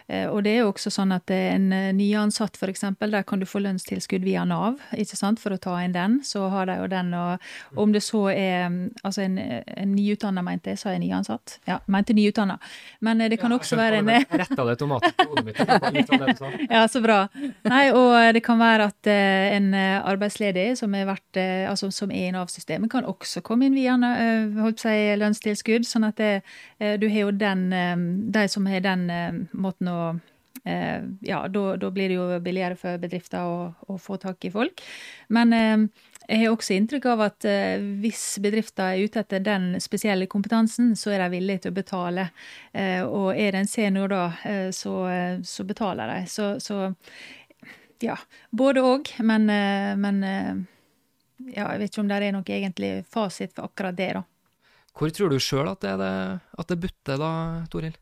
eh, 0.09 0.26
Og 0.30 0.42
det 0.45 0.52
er 0.52 0.61
jo 0.61 0.71
også 0.71 0.92
sånn 0.92 1.11
at 1.16 1.30
en 1.35 1.71
nyansatt 1.97 2.54
f.eks., 2.61 2.85
der 3.00 3.25
kan 3.26 3.40
du 3.40 3.47
få 3.49 3.59
lønnstilskudd 3.64 4.23
via 4.23 4.45
Nav, 4.47 4.78
ikke 4.95 5.16
sant, 5.18 5.40
for 5.42 5.50
å 5.50 5.59
ta 5.59 5.75
inn 5.83 5.92
den. 5.97 6.21
Så 6.23 6.45
har 6.52 6.66
de 6.66 6.76
jo 6.78 6.87
den, 6.92 7.12
og 7.14 7.40
om 7.76 7.92
det 7.92 8.04
så 8.06 8.28
er 8.30 8.68
Altså 9.02 9.23
en, 9.25 9.38
en 9.38 9.92
nyutdanna, 9.95 10.42
mente 10.45 10.66
jeg, 10.73 10.81
sa 10.81 10.93
jeg 10.95 11.03
nyansatt? 11.05 11.59
Ja, 11.69 11.79
mente 11.93 12.15
nyutdanna. 12.17 12.59
Men 13.07 13.21
eh, 13.21 13.31
det 13.33 13.39
kan 13.41 13.53
også 13.55 13.79
være 13.79 14.01
en 14.03 14.11
Jeg 14.13 14.27
retta 14.31 14.67
det 14.69 14.77
tomatet 14.81 15.17
på 15.17 15.29
hodet 15.31 15.45
mitt. 15.47 15.59
det 15.59 16.37
det. 16.39 16.69
Ja, 16.77 16.85
så 16.89 17.03
bra. 17.05 17.19
Nei, 17.67 17.83
og 17.95 18.15
det 18.37 18.43
kan 18.47 18.61
være 18.61 18.91
at 18.91 19.11
eh, 19.11 19.57
en 19.57 19.73
eh, 19.75 19.97
arbeidsledig 20.07 20.69
som 20.79 20.95
vært, 21.09 21.41
eh, 21.41 21.67
altså, 21.71 21.91
som 21.95 22.11
er 22.11 22.29
i 22.29 22.35
Nav-systemet, 22.35 22.91
kan 22.93 23.09
også 23.09 23.43
komme 23.47 23.69
inn 23.69 23.77
via 23.77 23.97
eh, 23.97 24.49
holdt 24.61 24.83
på 24.83 24.89
å 24.93 25.19
lønnstilskudd. 25.21 25.87
Sånn 25.89 26.09
at 26.09 26.21
det, 26.21 26.33
eh, 26.79 26.97
du 27.01 27.09
har 27.11 27.29
jo 27.29 27.35
den 27.37 27.69
eh, 27.73 27.95
De 28.37 28.47
som 28.53 28.67
har 28.67 28.83
den 28.85 29.07
eh, 29.11 29.39
måten 29.57 29.91
å 29.93 30.01
eh, 30.65 31.01
Ja, 31.27 31.47
da 31.49 31.77
da 31.77 31.91
blir 31.95 32.11
det 32.11 32.19
jo 32.19 32.27
billigere 32.43 32.77
for 32.81 32.99
bedrifter 33.03 33.47
å, 33.47 33.71
å 33.89 33.99
få 34.03 34.19
tak 34.23 34.45
i 34.45 34.53
folk. 34.53 34.83
Men 35.29 35.53
eh, 35.53 35.87
jeg 36.26 36.42
har 36.42 36.52
også 36.54 36.75
inntrykk 36.75 37.06
av 37.12 37.23
at 37.28 37.47
eh, 37.47 37.83
hvis 38.02 38.23
bedrifter 38.42 38.97
er 38.97 39.06
ute 39.06 39.23
etter 39.23 39.42
den 39.47 39.76
spesielle 39.83 40.26
kompetansen, 40.30 40.95
så 40.99 41.12
er 41.14 41.23
de 41.23 41.28
villige 41.37 41.64
til 41.64 41.75
å 41.75 41.76
betale. 41.76 42.28
Eh, 42.73 43.02
og 43.06 43.30
er 43.35 43.54
det 43.54 43.62
en 43.62 43.71
senior 43.71 44.11
da, 44.11 44.23
eh, 44.49 44.71
så, 44.75 44.95
så 45.47 45.66
betaler 45.68 46.11
de. 46.11 46.30
Så, 46.30 46.49
så 46.62 46.90
ja, 48.02 48.16
både 48.50 48.83
òg. 48.85 49.12
Men, 49.23 49.47
men 50.02 50.18
ja, 50.26 51.68
jeg 51.71 51.78
vet 51.80 51.92
ikke 51.92 52.02
om 52.02 52.11
det 52.11 52.18
er 52.18 52.35
noe 52.35 52.56
egentlig 52.59 52.90
fasit 53.12 53.54
for 53.54 53.71
akkurat 53.71 53.97
det, 53.97 54.11
da. 54.18 54.26
Hvor 54.97 55.12
tror 55.12 55.30
du 55.30 55.38
sjøl 55.40 55.68
at, 55.68 55.85
det 55.85 55.95
at 56.00 56.68
det 56.73 56.80
butter, 56.80 57.21
da, 57.21 57.30
Toril? 57.73 57.97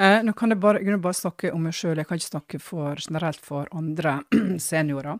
Eh, 0.00 0.22
nå 0.24 0.32
kan 0.32 0.48
jeg 0.48 0.60
bare, 0.62 0.80
jeg 0.80 0.88
kan 0.88 1.02
bare 1.04 1.18
snakke 1.18 1.50
om 1.52 1.66
meg 1.66 1.76
sjøl, 1.76 1.98
jeg 2.00 2.08
kan 2.08 2.20
ikke 2.20 2.30
snakke 2.30 2.60
for, 2.62 3.00
generelt 3.04 3.42
for 3.44 3.68
andre 3.76 4.20
seniorer. 4.70 5.18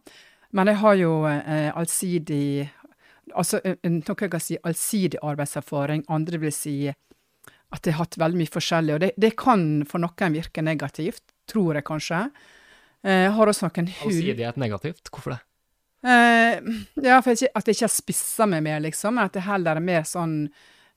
Men 0.57 0.71
jeg 0.73 0.81
har 0.83 0.95
jo 0.99 1.13
eh, 1.31 1.71
allsidig 1.79 2.69
Altså 3.31 3.61
eh, 3.63 3.77
noe 3.87 4.17
jeg 4.19 4.31
kan 4.33 4.43
si 4.43 4.57
allsidig 4.67 5.21
arbeidserfaring, 5.23 6.01
andre 6.11 6.41
vil 6.43 6.51
si 6.55 6.73
at 6.91 7.87
jeg 7.87 7.95
har 7.95 8.03
hatt 8.03 8.17
veldig 8.19 8.41
mye 8.41 8.51
forskjellig. 8.51 8.97
Og 8.97 9.05
det, 9.05 9.11
det 9.23 9.37
kan 9.39 9.61
for 9.87 10.03
noen 10.03 10.35
virke 10.35 10.65
negativt, 10.67 11.23
tror 11.47 11.79
jeg 11.79 11.87
kanskje. 11.87 12.25
Eh, 13.05 13.29
Jeg 13.29 13.37
har 13.37 13.53
også 13.53 13.69
noen 13.69 13.93
hud 14.01 14.09
Allsidighet 14.11 14.59
negativt, 14.59 15.13
hvorfor 15.15 15.37
det? 15.37 15.41
Eh, 16.03 16.59
ja, 17.05 17.21
for 17.23 17.37
jeg, 17.37 17.53
at 17.55 17.71
jeg 17.71 17.77
ikke 17.79 17.87
har 17.87 17.95
spissa 17.95 18.49
meg 18.51 18.65
mer, 18.67 18.83
liksom, 18.83 19.15
men 19.15 19.29
at 19.29 19.37
det 19.37 19.47
heller 19.47 19.79
er 19.79 19.87
mer 19.93 20.03
sånn 20.09 20.37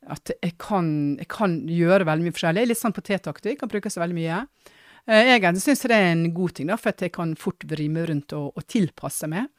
at 0.10 0.34
jeg 0.34 0.58
kan, 0.60 0.88
jeg 1.22 1.30
kan 1.32 1.54
gjøre 1.70 2.08
veldig 2.10 2.26
mye 2.26 2.36
forskjellig. 2.36 2.64
Jeg 2.64 2.68
er 2.68 2.72
Litt 2.74 2.82
sånn 2.82 2.96
potetaktig, 2.98 3.54
kan 3.62 3.72
brukes 3.72 3.96
veldig 4.02 4.18
mye. 4.18 4.42
Eh, 5.10 5.34
egentlig 5.36 5.64
syns 5.66 5.82
det 5.88 5.98
er 5.98 6.12
en 6.14 6.28
god 6.36 6.54
ting, 6.56 6.70
da, 6.72 6.78
for 6.80 6.94
at 6.94 7.02
jeg 7.04 7.12
kan 7.16 7.36
fort 7.40 7.66
vrime 7.68 8.06
rundt 8.08 8.34
og, 8.38 8.54
og 8.56 8.66
tilpasse 8.72 9.28
meg. 9.32 9.50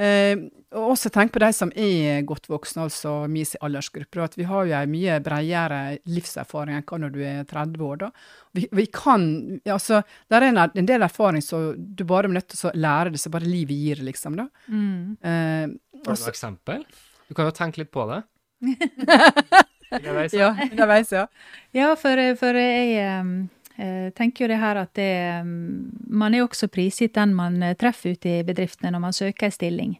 Eh, 0.00 0.36
og 0.72 0.94
også 0.94 1.10
tenk 1.12 1.32
på 1.34 1.40
de 1.42 1.48
som 1.52 1.72
er 1.76 2.22
godt 2.28 2.46
voksne, 2.48 2.86
altså 2.86 3.26
min 3.28 3.48
aldersgruppe. 3.60 4.22
At 4.24 4.36
vi 4.38 4.46
har 4.48 4.68
jo 4.68 4.76
en 4.78 4.92
mye 4.92 5.18
bredere 5.24 5.80
livserfaring 6.08 6.78
enn 6.78 6.86
hva 6.88 7.00
når 7.02 7.12
du 7.16 7.20
er 7.26 7.42
30 7.48 7.84
år. 7.84 7.98
da. 8.04 8.10
Vi, 8.56 8.64
vi 8.72 8.86
kan 8.86 9.26
Altså, 9.66 10.02
Det 10.28 10.38
er 10.38 10.48
en, 10.48 10.62
en 10.62 10.88
del 10.88 11.04
erfaring 11.04 11.44
så 11.44 11.74
du 11.76 12.04
bare 12.08 12.30
er 12.30 12.36
nødt 12.38 12.48
til 12.54 12.70
å 12.70 12.74
lære 12.76 13.12
det, 13.12 13.20
så 13.20 13.32
bare 13.34 13.48
livet 13.50 13.76
gir 13.76 14.04
liksom. 14.06 14.38
da. 14.40 14.48
Eh, 14.70 15.68
Har 15.68 16.04
du 16.06 16.14
noe 16.14 16.32
eksempel? 16.32 16.84
Du 17.28 17.34
kan 17.36 17.50
jo 17.50 17.54
tenke 17.56 17.82
litt 17.82 17.92
på 17.92 18.06
det. 18.10 18.22
Underveis, 19.90 20.32
Ja, 20.38 20.52
underveis, 20.70 21.10
ja. 21.12 21.24
Ja, 21.74 21.94
for, 21.98 22.20
for 22.38 22.54
jeg 22.56 23.48
eh, 23.80 24.10
tenker 24.16 24.44
jo 24.44 24.50
det 24.52 24.60
her 24.60 24.78
at 24.82 24.92
det, 24.98 25.10
mm, 25.44 26.06
man 26.20 26.34
er 26.34 26.44
også 26.44 26.68
prisgitt 26.72 27.16
den 27.16 27.34
man 27.36 27.62
eh, 27.62 27.76
treffer 27.78 28.14
ute 28.14 28.38
i 28.38 28.46
bedriftene 28.46 28.92
når 28.94 29.02
man 29.02 29.16
søker 29.16 29.48
en 29.48 29.54
stilling. 29.54 29.94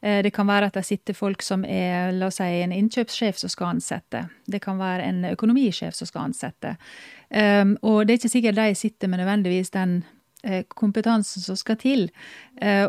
Eh, 0.00 0.22
Det 0.22 0.32
kan 0.34 0.46
være 0.46 0.68
at 0.70 0.78
det 0.78 0.84
sitter 0.84 1.14
folk 1.14 1.42
som 1.42 1.64
er 1.64 2.12
la 2.12 2.28
oss 2.28 2.40
si, 2.42 2.48
en 2.62 2.72
innkjøpssjef 2.72 3.38
som 3.40 3.52
skal 3.52 3.74
ansette. 3.74 4.26
Det 4.46 4.60
kan 4.62 4.78
være 4.78 5.08
en 5.08 5.24
økonomisjef 5.32 5.94
som 5.94 6.06
skal 6.06 6.28
ansette. 6.30 6.76
Um, 7.34 7.72
og 7.82 8.04
det 8.06 8.12
er 8.12 8.18
ikke 8.20 8.28
sikkert 8.28 8.60
de 8.60 8.74
sitter 8.78 9.08
med 9.08 9.18
nødvendigvis 9.18 9.72
den 9.74 10.04
kompetansen 10.76 11.42
som 11.42 11.56
skal 11.56 11.78
til. 11.80 12.10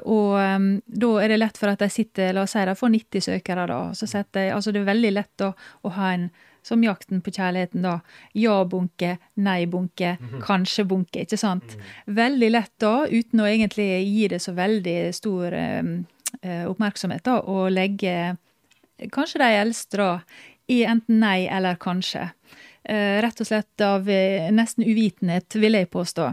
Og 0.04 0.34
um, 0.36 0.66
da 0.86 1.12
er 1.24 1.32
det 1.32 1.40
lett 1.40 1.58
for 1.58 1.72
at 1.72 1.80
de 1.80 1.88
sitter, 1.90 2.34
la 2.36 2.44
oss 2.44 2.52
si 2.54 2.66
de 2.68 2.76
får 2.76 2.92
90 2.92 3.26
søkere 3.26 3.66
da, 3.72 3.80
så 3.96 4.10
setter 4.12 4.52
altså 4.54 4.74
det 4.76 4.84
er 4.84 4.92
veldig 4.92 5.14
lett 5.16 5.46
å, 5.48 5.54
å 5.56 5.94
ha 5.96 6.12
en 6.14 6.28
som 6.66 6.84
jakten 6.84 7.22
på 7.22 7.34
kjærligheten, 7.36 7.86
da. 7.86 8.00
Ja-bunke, 8.38 9.16
nei-bunke, 9.46 10.16
kanskje-bunke, 10.44 11.26
ikke 11.26 11.40
sant? 11.40 11.78
Veldig 12.10 12.50
lett 12.52 12.74
da, 12.82 12.96
uten 13.06 13.44
å 13.44 13.50
egentlig 13.50 13.88
gi 14.02 14.30
det 14.34 14.42
så 14.42 14.56
veldig 14.58 14.98
stor 15.16 15.54
eh, 15.54 16.64
oppmerksomhet, 16.66 17.26
da, 17.28 17.40
å 17.46 17.68
legge 17.70 18.36
kanskje 19.14 19.44
de 19.44 19.52
eldste 19.60 20.02
da, 20.02 20.12
i 20.72 20.82
enten 20.90 21.22
nei 21.22 21.46
eller 21.52 21.78
kanskje. 21.78 22.32
Eh, 22.86 23.22
rett 23.22 23.42
og 23.42 23.50
slett 23.50 23.86
av 23.86 24.10
eh, 24.10 24.50
nesten 24.54 24.86
uvitenhet, 24.86 25.58
vil 25.62 25.78
jeg 25.78 25.92
påstå. 25.94 26.32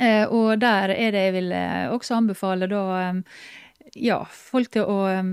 Eh, 0.00 0.24
og 0.24 0.56
der 0.62 0.94
er 0.94 1.12
det 1.12 1.26
jeg 1.26 1.34
vil 1.36 1.52
også 1.92 2.16
anbefale 2.16 2.68
da 2.70 2.84
eh, 3.02 3.20
ja, 4.00 4.22
folk 4.24 4.72
til 4.72 4.88
å 4.88 4.98
eh, 5.10 5.32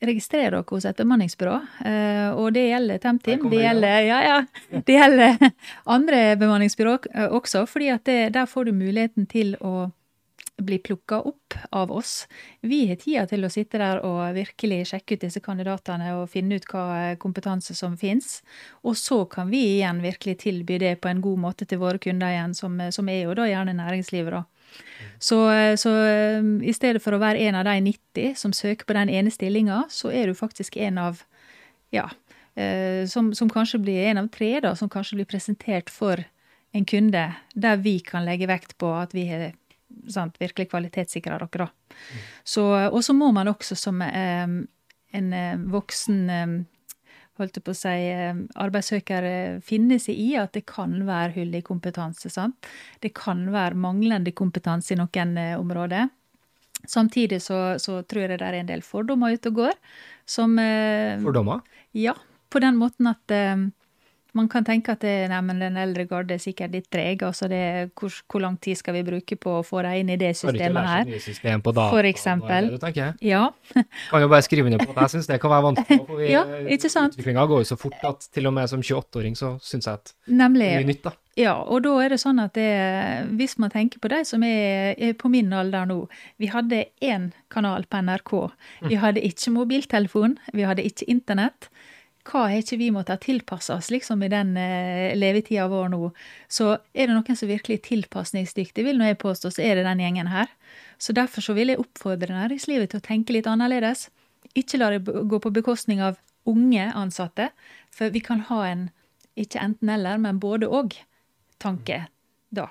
Registrerer 0.00 0.56
dere 0.56 0.64
hos 0.70 0.86
et 0.88 0.96
bemanningsbyrå, 0.96 1.54
eh, 1.84 2.28
og 2.32 2.52
det 2.56 2.66
gjelder 2.70 2.98
Der 2.98 3.02
Temteam. 3.04 3.48
Det 3.50 3.60
ja. 3.60 3.68
gjelder, 3.68 4.00
ja, 4.08 4.20
ja, 4.24 4.80
det 4.86 4.96
gjelder 4.96 5.50
andre 5.96 6.20
bemanningsbyrå 6.40 6.98
eh, 7.14 7.26
også, 7.28 7.66
fordi 7.68 7.90
at 7.92 8.04
det, 8.08 8.20
der 8.34 8.46
får 8.48 8.70
du 8.70 8.72
muligheten 8.72 9.26
til 9.30 9.56
å 9.60 9.90
bli 10.60 10.78
plukka 10.78 11.20
opp 11.24 11.54
av 11.70 11.92
oss. 11.92 12.28
Vi 12.60 12.82
har 12.88 12.96
tida 13.00 13.26
til 13.26 13.44
å 13.44 13.50
sitte 13.52 13.80
der 13.80 14.02
og 14.04 14.34
virkelig 14.36 14.90
sjekke 14.90 15.16
ut 15.16 15.24
disse 15.24 15.40
kandidatene 15.40 16.12
og 16.18 16.28
finne 16.32 16.58
ut 16.60 16.68
hva 16.68 16.84
eh, 17.00 17.16
kompetanse 17.20 17.76
som 17.76 17.96
fins. 18.00 18.40
Og 18.84 18.96
så 18.96 19.24
kan 19.30 19.50
vi 19.52 19.62
igjen 19.76 20.02
virkelig 20.04 20.38
tilby 20.44 20.78
det 20.80 20.96
på 21.00 21.08
en 21.12 21.22
god 21.24 21.44
måte 21.48 21.68
til 21.68 21.80
våre 21.80 22.00
kunder 22.00 22.32
igjen, 22.32 22.56
som, 22.56 22.80
som 22.92 23.08
er 23.08 23.24
jo 23.24 23.36
da 23.36 23.48
gjerne 23.48 23.76
næringslivet, 23.76 24.36
da. 24.36 24.44
Så, 25.20 25.36
så 25.76 25.92
eh, 26.06 26.40
i 26.64 26.72
stedet 26.76 27.02
for 27.04 27.16
å 27.16 27.20
være 27.20 27.42
en 27.48 27.58
av 27.60 27.66
de 27.68 27.76
90 27.90 28.36
som 28.40 28.54
søker 28.56 28.88
på 28.88 28.96
den 28.96 29.12
ene 29.12 29.32
stillinga, 29.32 29.84
så 29.92 30.12
er 30.14 30.30
du 30.30 30.38
faktisk 30.38 30.78
en 30.80 31.00
av 31.02 31.22
ja, 31.92 32.06
eh, 32.54 33.06
som, 33.10 33.34
som 33.36 33.50
kanskje 33.52 33.82
blir 33.84 34.10
en 34.10 34.22
av 34.24 34.30
tre, 34.32 34.54
da, 34.64 34.74
som 34.78 34.88
kanskje 34.92 35.20
blir 35.20 35.28
presentert 35.28 35.92
for 35.92 36.22
en 36.72 36.86
kunde, 36.86 37.24
der 37.54 37.80
vi 37.82 37.98
kan 38.06 38.24
legge 38.24 38.48
vekt 38.48 38.76
på 38.78 38.92
at 38.94 39.14
vi 39.16 39.26
har 39.28 39.50
sant, 40.10 40.38
virkelig 40.40 40.70
kvalitetssikra 40.70 41.38
dere, 41.40 41.66
da. 41.66 41.70
Og 42.90 43.02
så 43.04 43.16
må 43.16 43.30
man 43.34 43.50
også 43.50 43.76
som 43.78 44.00
eh, 44.06 44.46
en 45.18 45.32
eh, 45.34 45.64
voksen 45.72 46.20
eh, 46.30 46.54
holdt 47.40 47.58
jeg 47.58 47.64
på 47.66 47.74
å 47.74 47.78
si, 47.78 47.96
arbeidssøkere 48.60 49.32
eh, 49.56 49.58
finne 49.64 49.98
seg 50.02 50.18
i 50.20 50.30
at 50.40 50.54
det 50.56 50.64
kan 50.68 50.94
være 51.08 51.34
hull 51.38 51.56
i 51.56 51.64
kompetanse. 51.66 52.30
sant? 52.32 52.70
Det 53.02 53.12
kan 53.16 53.46
være 53.52 53.78
manglende 53.80 54.34
kompetanse 54.36 54.94
i 54.94 55.00
noen 55.00 55.36
eh, 55.40 55.56
områder. 55.58 56.10
Samtidig 56.88 57.42
så, 57.44 57.76
så 57.82 58.00
tror 58.08 58.24
jeg 58.24 58.38
det 58.40 58.46
er 58.46 58.60
en 58.60 58.70
del 58.70 58.84
fordommer 58.84 59.34
ute 59.34 59.52
og 59.52 59.60
går. 59.64 59.76
Som 60.28 60.56
eh, 60.62 61.18
Fordommer? 61.20 61.64
Ja, 61.96 62.14
på 62.50 62.62
den 62.62 62.78
måten 62.80 63.10
at 63.10 63.36
man 64.36 64.48
kan 64.50 64.64
tenke 64.66 64.94
at 64.94 65.02
det, 65.04 65.14
nei, 65.32 65.40
den 65.60 65.78
eldre 65.80 66.06
garde 66.10 66.34
er 66.36 66.42
sikkert 66.42 66.74
litt 66.76 66.88
treg. 66.92 67.22
Altså 67.26 67.48
det, 67.50 67.62
hvor, 67.98 68.14
hvor 68.30 68.44
lang 68.44 68.58
tid 68.62 68.78
skal 68.80 68.96
vi 68.98 69.04
bruke 69.06 69.38
på 69.40 69.56
å 69.58 69.64
få 69.66 69.82
dem 69.86 70.02
inn 70.02 70.12
i 70.14 70.18
det 70.20 70.32
systemet 70.38 70.90
her? 70.90 71.06
nye 71.08 71.22
system 71.22 71.64
på 71.64 71.74
data. 71.76 71.90
For 71.94 72.08
eksempel. 72.10 72.70
Det, 72.74 72.82
tenker. 72.84 73.14
Ja, 73.24 73.48
Kan 74.10 74.24
jo 74.24 74.28
bare 74.32 74.44
skrive 74.46 74.70
under 74.70 74.82
på 74.82 74.94
at 74.94 75.02
jeg 75.06 75.16
syns 75.16 75.30
det 75.30 75.40
kan 75.42 75.52
være 75.54 75.66
vanskelig. 75.70 76.02
For 76.06 76.20
vi, 76.22 76.30
Ja, 76.34 76.44
ikke 76.76 76.92
sant? 76.92 77.16
Utviklinga 77.18 77.46
går 77.50 77.64
jo 77.64 77.70
så 77.72 77.80
fort 77.80 78.06
at 78.06 78.28
til 78.34 78.50
og 78.50 78.54
med 78.56 78.70
som 78.70 78.84
28-åring 78.84 79.36
så 79.38 79.56
syns 79.64 79.88
jeg 79.90 80.00
at 80.00 80.14
nemlig. 80.26 80.68
det 80.68 80.78
er 80.78 80.84
mye 80.84 80.92
nytt, 80.94 81.04
da. 81.08 81.16
Ja, 81.38 81.54
og 81.62 81.84
da 81.86 81.92
er 82.02 82.12
det 82.12 82.18
sånn 82.20 82.40
at 82.42 82.56
det, 82.58 82.66
hvis 83.38 83.54
man 83.62 83.70
tenker 83.72 84.00
på 84.02 84.10
de 84.12 84.18
som 84.28 84.42
er, 84.44 84.96
er 84.98 85.14
på 85.16 85.30
min 85.32 85.52
alder 85.54 85.86
nå 85.88 86.02
Vi 86.42 86.50
hadde 86.50 86.82
én 87.00 87.30
kanal 87.52 87.86
på 87.88 88.00
NRK. 88.02 88.32
Vi 88.90 88.98
hadde 89.00 89.22
ikke 89.24 89.54
mobiltelefon, 89.54 90.36
vi 90.52 90.66
hadde 90.66 90.84
ikke 90.84 91.06
internett. 91.08 91.70
Hva 92.26 92.44
har 92.50 92.60
ikke 92.60 92.76
vi 92.76 92.90
måttet 92.92 93.22
tilpasse 93.24 93.72
oss 93.72 93.88
liksom 93.92 94.20
i 94.22 94.30
den 94.32 94.52
eh, 94.60 95.16
levetida 95.16 95.66
vår 95.72 95.88
nå? 95.94 96.10
Så 96.52 96.74
er 96.92 97.08
det 97.08 97.16
noen 97.16 97.38
som 97.38 97.48
virkelig 97.48 97.78
er 97.78 97.86
tilpasningsdyktig, 97.88 98.84
vil 98.84 99.00
nå 99.00 99.08
jeg 99.08 99.20
påstå, 99.22 99.52
så 99.54 99.64
er 99.64 99.78
det 99.78 99.86
den 99.88 100.02
gjengen 100.04 100.28
her. 100.30 100.50
Så 101.00 101.16
derfor 101.16 101.44
så 101.44 101.56
vil 101.56 101.72
jeg 101.72 101.80
oppfordre 101.80 102.36
næringslivet 102.36 102.92
til 102.92 103.00
å 103.00 103.06
tenke 103.06 103.34
litt 103.34 103.48
annerledes. 103.48 104.08
Ikke 104.52 104.80
la 104.80 104.90
det 104.92 105.04
gå 105.04 105.40
på 105.40 105.54
bekostning 105.54 106.02
av 106.04 106.20
unge 106.48 106.90
ansatte, 106.96 107.50
for 107.94 108.12
vi 108.12 108.22
kan 108.24 108.44
ha 108.50 108.64
en 108.68 108.88
ikke 109.40 109.62
enten-eller, 109.62 110.20
men 110.20 110.40
både-og-tanke 110.42 112.02
da. 112.52 112.66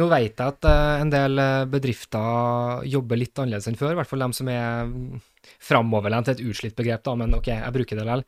Nå 0.00 0.08
vet 0.08 0.40
jeg 0.40 0.54
at 0.54 0.66
eh, 0.68 1.02
en 1.04 1.12
del 1.12 1.38
eh, 1.40 1.66
bedrifter 1.70 2.82
jobber 2.88 3.20
litt 3.20 3.38
annerledes 3.38 3.68
enn 3.70 3.78
før, 3.78 3.94
i 3.94 4.00
hvert 4.00 4.10
fall 4.10 4.24
de 4.24 4.28
som 4.36 4.50
er 4.52 4.88
mm, 4.88 5.20
framoverlent, 5.62 6.32
et 6.32 6.42
utslitt 6.44 6.76
begrep, 6.78 7.04
da, 7.06 7.14
men 7.20 7.36
ok, 7.36 7.52
jeg 7.52 7.74
bruker 7.76 8.00
det 8.00 8.06
likevel. 8.08 8.26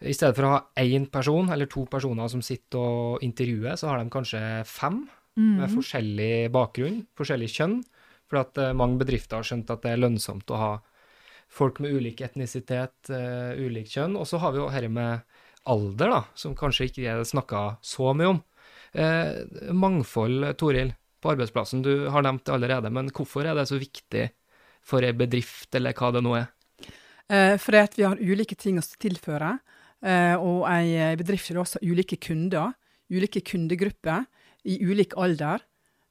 I 0.00 0.14
stedet 0.16 0.36
for 0.36 0.48
å 0.48 0.52
ha 0.54 0.60
én 0.80 1.06
person 1.12 1.50
eller 1.52 1.68
to 1.68 1.84
personer 1.90 2.28
som 2.32 2.40
sitter 2.44 2.80
og 2.80 3.24
intervjuer, 3.24 3.76
så 3.76 3.90
har 3.90 4.00
de 4.00 4.12
kanskje 4.12 4.40
fem 4.68 5.02
med 5.40 5.72
forskjellig 5.72 6.50
bakgrunn, 6.52 7.02
forskjellig 7.16 7.48
kjønn, 7.52 7.76
for 8.30 8.42
at 8.42 8.58
eh, 8.60 8.76
mange 8.76 9.00
bedrifter 9.00 9.40
har 9.40 9.46
skjønt 9.46 9.70
at 9.72 9.82
det 9.84 9.94
er 9.94 10.02
lønnsomt 10.02 10.50
å 10.52 10.60
ha 10.60 10.72
folk 11.50 11.80
med 11.82 11.96
ulik 11.98 12.20
etnisitet, 12.22 13.10
uh, 13.10 13.50
ulikt 13.58 13.96
kjønn. 13.96 14.14
Og 14.14 14.28
så 14.30 14.38
har 14.38 14.52
vi 14.54 14.60
jo 14.60 14.68
dette 14.70 14.90
med 14.94 15.24
alder, 15.66 16.12
da, 16.12 16.20
som 16.38 16.54
kanskje 16.54 16.86
ikke 16.86 17.08
er 17.10 17.24
snakka 17.26 17.62
så 17.82 18.12
mye 18.14 18.36
om. 18.36 18.38
Uh, 18.94 19.72
mangfold, 19.74 20.46
Toril, 20.60 20.92
på 21.18 21.32
arbeidsplassen. 21.32 21.82
Du 21.82 22.06
har 22.14 22.22
nevnt 22.22 22.44
det 22.46 22.54
allerede, 22.54 22.92
men 22.94 23.10
hvorfor 23.10 23.50
er 23.50 23.58
det 23.58 23.66
så 23.66 23.80
viktig 23.82 24.28
for 24.78 25.02
ei 25.02 25.10
bedrift, 25.10 25.74
eller 25.74 25.96
hva 25.98 26.12
det 26.14 26.22
nå 26.22 26.36
er? 26.38 26.46
Uh, 27.26 27.58
fordi 27.58 27.82
at 27.82 27.98
vi 27.98 28.06
har 28.06 28.22
ulike 28.22 28.54
ting 28.54 28.78
å 28.78 28.86
tilføre. 29.02 29.56
Eh, 30.00 30.36
og 30.36 30.64
ei 30.70 31.14
bedrift 31.20 31.50
vil 31.50 31.60
også 31.60 31.80
ulike 31.84 32.16
kunder, 32.16 32.72
ulike 33.12 33.42
kundegrupper, 33.44 34.24
i 34.64 34.76
ulik 34.84 35.14
alder. 35.16 35.62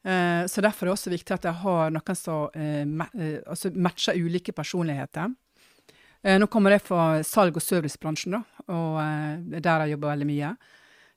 Eh, 0.06 0.45
så 0.49 0.62
derfor 0.63 0.86
er 0.86 0.89
det 0.89 0.95
også 0.95 1.12
viktig 1.13 1.36
at 1.36 1.45
jeg 1.45 1.58
har 1.62 1.91
noen 1.93 2.17
som 2.17 2.49
eh, 2.56 2.82
eh, 3.19 3.39
altså 3.45 3.71
matcher 3.75 4.17
ulike 4.17 4.54
personligheter. 4.56 5.34
Eh, 6.23 6.38
nå 6.39 6.47
kommer 6.52 6.75
jeg 6.75 6.84
fra 6.84 7.21
salg- 7.23 7.56
og 7.56 7.63
servicebransjen, 7.63 8.38
da, 8.38 8.41
og 8.73 8.97
eh, 9.04 9.58
er 9.60 9.63
der 9.65 9.86
jeg 9.86 9.95
jobber 9.95 10.13
veldig 10.15 10.30
mye. 10.30 10.54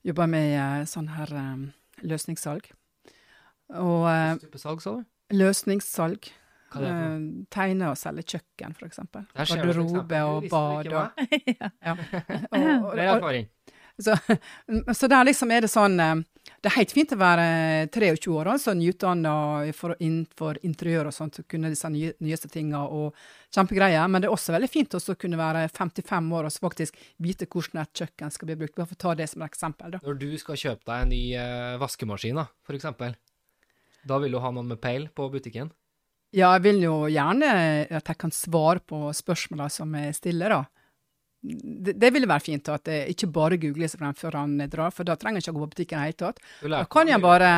Jobber 0.06 0.28
med 0.30 0.52
eh, 0.58 0.84
sånn 0.90 1.08
her 1.14 1.32
eh, 1.38 1.64
løsningssalg. 2.10 2.68
Og 3.80 4.06
eh, 4.10 4.28
Hvilken 4.34 4.46
type 4.48 4.62
salg, 4.62 4.84
sa 4.84 4.96
du? 4.98 5.04
løsningssalg. 5.32 6.28
Eh, 6.80 7.44
tegne 7.52 7.92
og 7.92 7.98
selge 8.00 8.24
kjøkken, 8.34 8.74
et 8.76 9.36
Garderobe 9.36 10.22
og 10.24 10.48
bad. 10.50 10.92
Og, 10.92 11.24
ja. 11.86 11.96
og, 12.50 12.92
er 12.96 13.08
erfaring. 13.16 13.48
så, 14.00 14.16
så 14.98 15.08
der 15.10 15.26
liksom 15.28 15.52
er 15.52 15.66
det 15.66 15.70
sånn 15.72 16.00
eh, 16.00 16.14
Det 16.62 16.70
er 16.70 16.76
helt 16.78 16.94
fint 16.94 17.12
å 17.14 17.18
være 17.20 17.46
23 17.94 18.32
år, 18.34 18.52
altså 18.54 18.74
nyutdanna 18.74 19.34
innenfor 19.98 20.58
interiør 20.66 21.10
og 21.10 21.14
sånt, 21.14 21.40
og 21.42 21.48
kunne 21.50 21.70
disse 21.70 21.90
nye, 21.90 22.14
nyeste 22.22 22.50
tinga 22.50 22.84
og 22.86 23.18
kjempegreier. 23.54 24.08
Men 24.10 24.22
det 24.22 24.30
er 24.30 24.34
også 24.34 24.54
veldig 24.54 24.70
fint 24.70 24.96
å 24.98 25.02
kunne 25.18 25.38
være 25.38 25.66
55 25.70 26.32
år 26.38 26.48
og 26.48 26.54
så 26.54 26.64
faktisk 26.64 26.98
vite 27.22 27.46
hvordan 27.50 27.82
et 27.84 28.02
kjøkken 28.02 28.34
skal 28.34 28.50
bli 28.50 28.58
brukt. 28.62 28.78
Bare 28.78 28.90
for 28.90 28.98
å 28.98 29.02
ta 29.04 29.14
det 29.18 29.28
som 29.30 29.44
et 29.44 29.52
eksempel, 29.52 29.94
da. 29.94 30.02
Når 30.06 30.18
du 30.22 30.30
skal 30.40 30.58
kjøpe 30.64 30.88
deg 30.88 31.04
en 31.04 31.14
ny 31.14 31.22
eh, 31.38 31.76
vaskemaskin, 31.82 32.42
da, 32.42 32.48
eksempel, 32.74 33.14
da 34.08 34.18
vil 34.22 34.34
du 34.34 34.42
ha 34.42 34.50
noen 34.54 34.74
med 34.74 34.82
peil 34.82 35.06
på 35.14 35.28
butikken? 35.30 35.70
Ja, 36.32 36.54
jeg 36.56 36.64
vil 36.64 36.78
jo 36.86 36.94
gjerne 37.12 37.48
at 37.92 38.06
jeg 38.08 38.18
kan 38.20 38.32
svare 38.32 38.80
på 38.80 39.10
spørsmåla 39.14 39.68
som 39.72 39.92
jeg 39.98 40.14
stiller, 40.16 40.54
da. 40.54 40.62
det, 41.42 41.92
det 42.00 42.10
ville 42.14 42.28
være 42.30 42.44
fint 42.46 42.70
at 42.72 42.88
jeg 42.88 43.12
ikke 43.12 43.28
bare 43.34 43.58
googler 43.60 43.90
seg 43.92 44.00
frem 44.00 44.16
før 44.16 44.38
han 44.40 44.54
drar, 44.72 44.94
for 44.96 45.04
da 45.04 45.18
trenger 45.20 45.42
jeg 45.42 45.46
ikke 45.46 45.52
å 45.52 45.58
gå 45.58 45.64
på 45.66 45.72
butikken 45.74 45.98
i 45.98 46.00
det 46.00 46.12
hele 46.12 46.20
tatt. 46.24 46.42
Da 46.64 46.84
kan 46.88 47.10
jeg 47.12 47.20
bare 47.20 47.50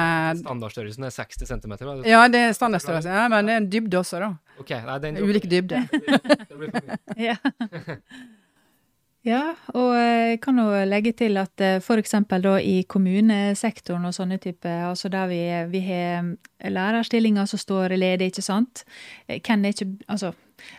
Standardstørrelsen 0.42 1.06
er 1.06 1.14
60 1.14 1.52
cm. 1.54 1.74
Ja, 2.08 2.24
det 2.32 2.46
er 2.48 2.56
standardstørrelse, 2.58 3.14
ja, 3.14 3.28
men 3.30 3.46
det 3.46 3.54
er 3.54 3.62
en 3.62 3.70
dybde 3.76 4.00
også, 4.02 4.22
da. 4.24 4.32
Okay, 4.58 4.80
nei, 4.87 4.98
den 5.02 5.22
Ulik 5.22 5.46
dybde. 5.50 5.84
Det 6.48 6.58
blir 6.58 6.74
for 6.74 6.90
mye. 7.14 7.38
Ja. 9.24 9.54
og 9.72 9.94
jeg 9.96 10.40
kan 10.44 10.58
jo 10.60 10.66
legge 10.84 11.14
til 11.16 11.38
at 11.40 11.56
f.eks. 11.56 11.87
for 11.87 12.00
eksempel 12.02 12.42
da 12.44 12.58
i 12.60 12.82
kommunesektoren 12.84 14.04
og 14.04 14.12
sånne 14.12 14.37
type, 14.37 14.68
altså 14.68 15.08
der 15.08 15.30
vi, 15.30 15.40
vi 15.72 15.80
har 15.87 16.34
lærerstillinger 16.60 17.48
som 17.48 17.58
står 17.58 17.96
ledig, 17.96 18.32
ikke 18.32 18.44
sant. 18.44 18.84
Eh, 19.28 19.40
Hvem 19.40 19.64
er 19.64 19.72
ikke, 19.72 19.88
altså, 20.08 20.32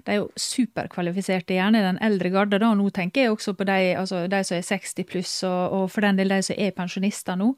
de 0.05 0.13
er 0.13 0.19
jo 0.19 0.27
superkvalifiserte, 0.39 1.55
gjerne 1.57 1.81
den 1.83 1.99
eldre 2.05 2.29
garde, 2.33 2.59
da. 2.61 2.71
Nå 2.77 2.89
tenker 2.93 3.25
jeg 3.25 3.33
også 3.33 3.53
på 3.57 3.67
de, 3.67 3.77
altså, 3.97 4.25
de 4.31 4.41
som 4.47 4.57
er 4.57 4.65
60 4.65 5.05
pluss, 5.09 5.33
og, 5.47 5.75
og 5.77 5.85
for 5.91 6.05
den 6.05 6.19
del 6.19 6.33
de 6.33 6.41
som 6.45 6.57
er 6.57 6.73
pensjonister 6.75 7.37
nå. 7.39 7.51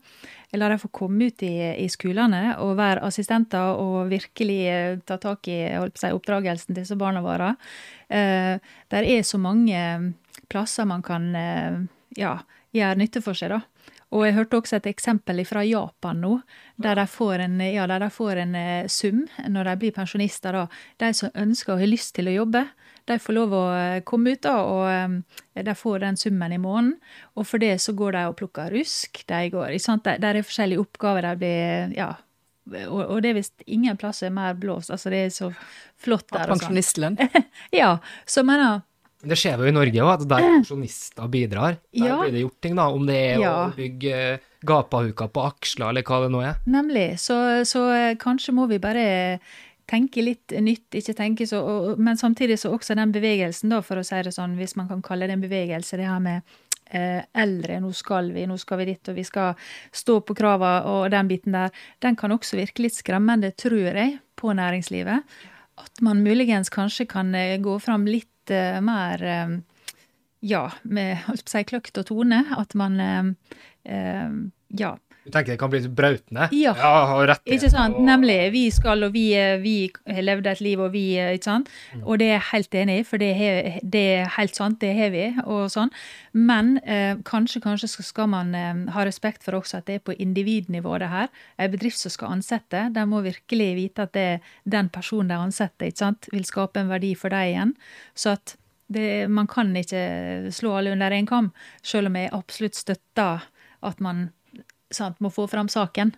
La 0.56 0.70
dem 0.72 0.80
få 0.80 0.90
komme 0.96 1.28
ut 1.28 1.44
i, 1.44 1.54
i 1.84 1.88
skolene 1.92 2.56
og 2.64 2.78
være 2.80 3.04
assistenter 3.08 3.76
og 3.82 4.08
virkelig 4.12 4.62
eh, 4.72 5.00
ta 5.08 5.20
tak 5.22 5.50
i 5.52 5.60
holdt 5.76 5.98
på 5.98 6.02
å 6.02 6.06
si, 6.06 6.14
oppdragelsen 6.16 6.72
til 6.74 6.82
disse 6.82 7.00
barna 7.00 7.24
våre. 7.26 7.54
Eh, 8.08 8.56
der 8.94 9.12
er 9.12 9.28
så 9.28 9.40
mange 9.42 10.16
plasser 10.50 10.88
man 10.90 11.04
kan 11.06 11.30
eh, 11.36 11.80
ja, 12.20 12.38
gjøre 12.76 13.00
nytte 13.02 13.24
for 13.24 13.38
seg, 13.38 13.54
da. 13.56 13.62
Og 14.16 14.24
jeg 14.24 14.38
hørte 14.38 14.62
også 14.62 14.78
et 14.78 14.86
eksempel 14.88 15.42
fra 15.44 15.66
Japan 15.68 16.22
nå, 16.24 16.38
der 16.80 16.96
de 16.96 17.04
får 17.12 17.44
en, 17.44 17.58
ja, 17.60 17.88
de 17.92 18.08
får 18.14 18.44
en 18.46 18.54
eh, 18.56 18.92
sum 18.92 19.26
når 19.52 19.72
de 19.72 19.74
blir 19.82 19.96
pensjonister. 19.96 20.56
da. 20.56 20.68
De 21.04 21.10
som 21.18 21.34
ønsker 21.36 21.76
og 21.76 21.82
har 21.84 21.92
lyst 21.92 22.16
til 22.16 22.32
å 22.32 22.38
jobbe, 22.38 22.64
de 23.08 23.18
får 23.20 23.36
lov 23.36 23.56
å 23.56 23.66
eh, 23.76 24.04
komme 24.08 24.36
ut 24.36 24.44
da, 24.48 24.56
og 24.64 25.66
de 25.68 25.76
får 25.76 26.00
den 26.06 26.20
summen 26.20 26.56
i 26.56 26.62
måneden. 26.62 26.96
Og 27.36 27.50
for 27.50 27.64
det 27.64 27.76
så 27.84 27.96
går 27.96 28.16
de 28.16 28.24
og 28.30 28.38
plukker 28.40 28.72
rusk. 28.72 29.26
De 29.28 29.44
går, 29.52 29.76
sant? 29.84 30.08
Der 30.08 30.40
er 30.40 30.48
forskjellige 30.48 30.88
oppgaver 30.88 31.28
de 31.28 31.36
blir 31.44 31.98
ja, 31.98 32.14
og, 32.68 33.22
det 33.24 33.32
er 33.32 33.38
visst 33.38 33.64
ingen 33.66 33.98
plass 34.00 34.24
er 34.26 34.34
mer 34.34 34.56
blåst. 34.60 34.92
Altså, 34.92 35.12
det 35.14 35.22
er 35.24 35.32
så 35.34 35.52
flott 36.00 36.28
der. 36.32 36.48
sånn. 36.48 36.58
Pensjonistlønn. 36.58 37.18
Ja, 37.80 37.98
så 38.28 38.44
mener 38.48 38.82
Men 39.28 39.34
Det 39.36 39.40
skjer 39.42 39.60
jo 39.60 39.68
i 39.68 39.76
Norge 39.76 40.04
òg, 40.06 40.12
at 40.14 40.28
der 40.32 40.46
pensjonister 40.48 41.28
bidrar, 41.28 41.76
der 41.92 42.08
Ja. 42.08 42.18
blir 42.22 42.32
det 42.32 42.42
gjort 42.46 42.62
ting, 42.62 42.76
da. 42.76 42.86
Om 42.88 43.06
det 43.06 43.16
er 43.16 43.40
Ja. 43.42 43.68
å 43.68 43.76
bygge 43.76 44.14
eh, 44.34 44.38
gapahuker 44.64 45.28
på 45.28 45.44
aksler, 45.52 45.90
eller 45.90 46.02
hva 46.02 46.22
det 46.24 46.32
nå 46.32 46.42
er. 46.48 46.56
Nemlig. 46.66 47.20
Så, 47.20 47.36
så 47.68 47.90
eh, 47.92 48.16
kanskje 48.16 48.54
må 48.56 48.68
vi 48.70 48.78
bare 48.80 49.40
tenke 49.88 50.24
litt 50.24 50.48
nytt, 50.64 50.88
ikke 50.96 51.14
tenke 51.16 51.46
så 51.48 51.60
og, 51.62 52.00
Men 52.00 52.16
samtidig 52.16 52.58
så 52.60 52.72
også 52.72 52.96
den 52.96 53.12
bevegelsen, 53.12 53.70
da, 53.70 53.82
for 53.82 53.98
å 54.00 54.06
si 54.06 54.16
det 54.24 54.32
sånn, 54.34 54.56
hvis 54.56 54.78
man 54.78 54.88
kan 54.88 55.02
kalle 55.02 55.28
det 55.28 55.34
en 55.36 55.42
bevegelse, 55.44 55.98
det 55.98 56.08
her 56.08 56.20
med 56.24 56.42
eh, 56.90 57.22
eldre, 57.36 57.82
nå 57.82 57.92
skal 57.94 58.32
vi, 58.32 58.46
nå 58.48 58.58
skal 58.58 58.78
vi 58.80 58.86
dit, 58.94 59.10
og 59.10 59.16
vi 59.16 59.24
skal 59.28 59.56
stå 59.92 60.22
på 60.24 60.36
krava 60.40 60.86
og 60.88 61.12
den 61.12 61.28
biten 61.28 61.52
der, 61.52 61.70
den 62.00 62.16
kan 62.16 62.32
også 62.32 62.56
virke 62.56 62.80
litt 62.82 62.96
skremmende, 62.96 63.52
tror 63.60 63.92
jeg, 63.92 64.20
på 64.38 64.56
næringslivet. 64.56 65.24
At 65.78 66.02
man 66.02 66.24
muligens 66.24 66.70
kanskje 66.70 67.06
kan 67.08 67.32
gå 67.62 67.76
fram 67.84 68.06
litt 68.08 68.30
eh, 68.54 68.80
mer 68.82 69.24
eh, 69.24 69.58
ja, 70.40 70.64
med 70.84 71.24
holdt 71.28 71.46
på 71.48 71.52
å 71.52 71.56
si, 71.56 71.66
kløkt 71.68 72.00
og 72.02 72.08
tone. 72.12 72.44
At 72.58 72.76
man 72.78 73.00
eh, 73.02 74.30
ja, 74.78 74.94
Du 75.28 75.32
tenker 75.36 75.52
det 75.52 75.60
kan 75.60 75.70
bli 75.74 75.82
litt 75.84 75.92
brautende? 75.96 76.46
Ja. 76.56 76.72
og 76.72 77.26
rettigheter. 77.28 77.58
ikke 77.68 77.70
sant? 77.74 77.96
og- 78.00 78.06
Nemlig. 78.08 78.38
Vi 78.54 78.62
skal, 78.72 79.04
og 79.04 79.12
vi, 79.14 79.26
eh, 79.36 79.58
vi 79.60 79.92
har 80.08 80.22
levd 80.24 80.48
et 80.48 80.62
liv, 80.64 80.80
og 80.80 80.92
vi 80.94 81.18
eh, 81.20 81.34
Ikke 81.36 81.44
sant? 81.44 81.70
Og 82.06 82.18
det 82.20 82.30
er 82.30 82.38
jeg 82.38 82.46
helt 82.54 82.72
enig 82.80 83.00
i, 83.02 83.04
for 83.04 83.18
det, 83.18 83.32
er- 83.36 83.80
det 83.84 84.04
er 84.22 84.30
helt 84.38 84.56
sant, 84.56 84.80
det 84.80 84.94
har 84.96 85.10
vi, 85.12 85.26
og 85.44 85.68
sånn. 85.74 85.92
Men 86.34 86.78
eh, 86.86 87.16
kanskje, 87.28 87.60
kanskje 87.62 87.90
skal 88.08 88.28
man 88.32 88.56
eh, 88.56 88.86
ha 88.96 89.04
respekt 89.04 89.44
for 89.44 89.52
også 89.60 89.78
at 89.82 89.86
det 89.86 89.96
er 89.96 90.00
på 90.08 90.16
individnivå, 90.18 90.98
det 91.00 91.10
her. 91.10 91.28
En 91.60 91.72
bedrift 91.72 92.00
som 92.00 92.10
skal 92.14 92.32
ansette, 92.38 92.86
de 92.94 93.06
må 93.06 93.22
virkelig 93.22 93.76
vite 93.76 94.08
at 94.08 94.14
det, 94.14 94.40
den 94.64 94.88
personen 94.90 95.28
de 95.28 95.36
ansetter, 95.36 95.88
ikke 95.92 95.98
sant, 96.06 96.30
vil 96.32 96.46
skape 96.48 96.80
en 96.80 96.88
verdi 96.90 97.14
for 97.20 97.30
dem 97.30 97.52
igjen. 97.52 97.76
Så 98.16 98.32
at 98.38 98.56
det, 98.90 99.28
man 99.30 99.48
kan 99.52 99.76
ikke 99.76 100.48
slå 100.56 100.78
alle 100.78 100.94
under 100.96 101.12
én 101.12 101.28
kam, 101.28 101.52
selv 101.84 102.08
om 102.08 102.16
jeg 102.16 102.32
absolutt 102.32 102.76
støtter 102.80 103.42
at 103.84 104.00
man 104.00 104.30
sant, 104.92 105.20
må 105.20 105.30
få 105.34 105.48
fram 105.52 105.68
saken. 105.70 106.14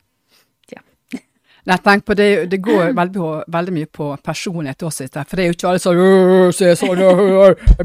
Nei, 1.68 1.76
tenk 1.84 2.06
på 2.08 2.16
det, 2.16 2.46
det 2.50 2.58
går 2.64 2.94
veldig, 3.00 3.26
veldig 3.52 3.74
mye 3.76 3.90
på 3.92 4.06
personlighet 4.24 4.86
også, 4.88 5.10
for 5.28 5.36
det 5.38 5.44
er 5.44 5.50
jo 5.52 5.58
ikke 5.58 5.68
alle 5.70 5.82
sånn 5.84 6.00
«Øh, 6.02 6.52
Se 6.56 6.70
sånn, 6.80 7.02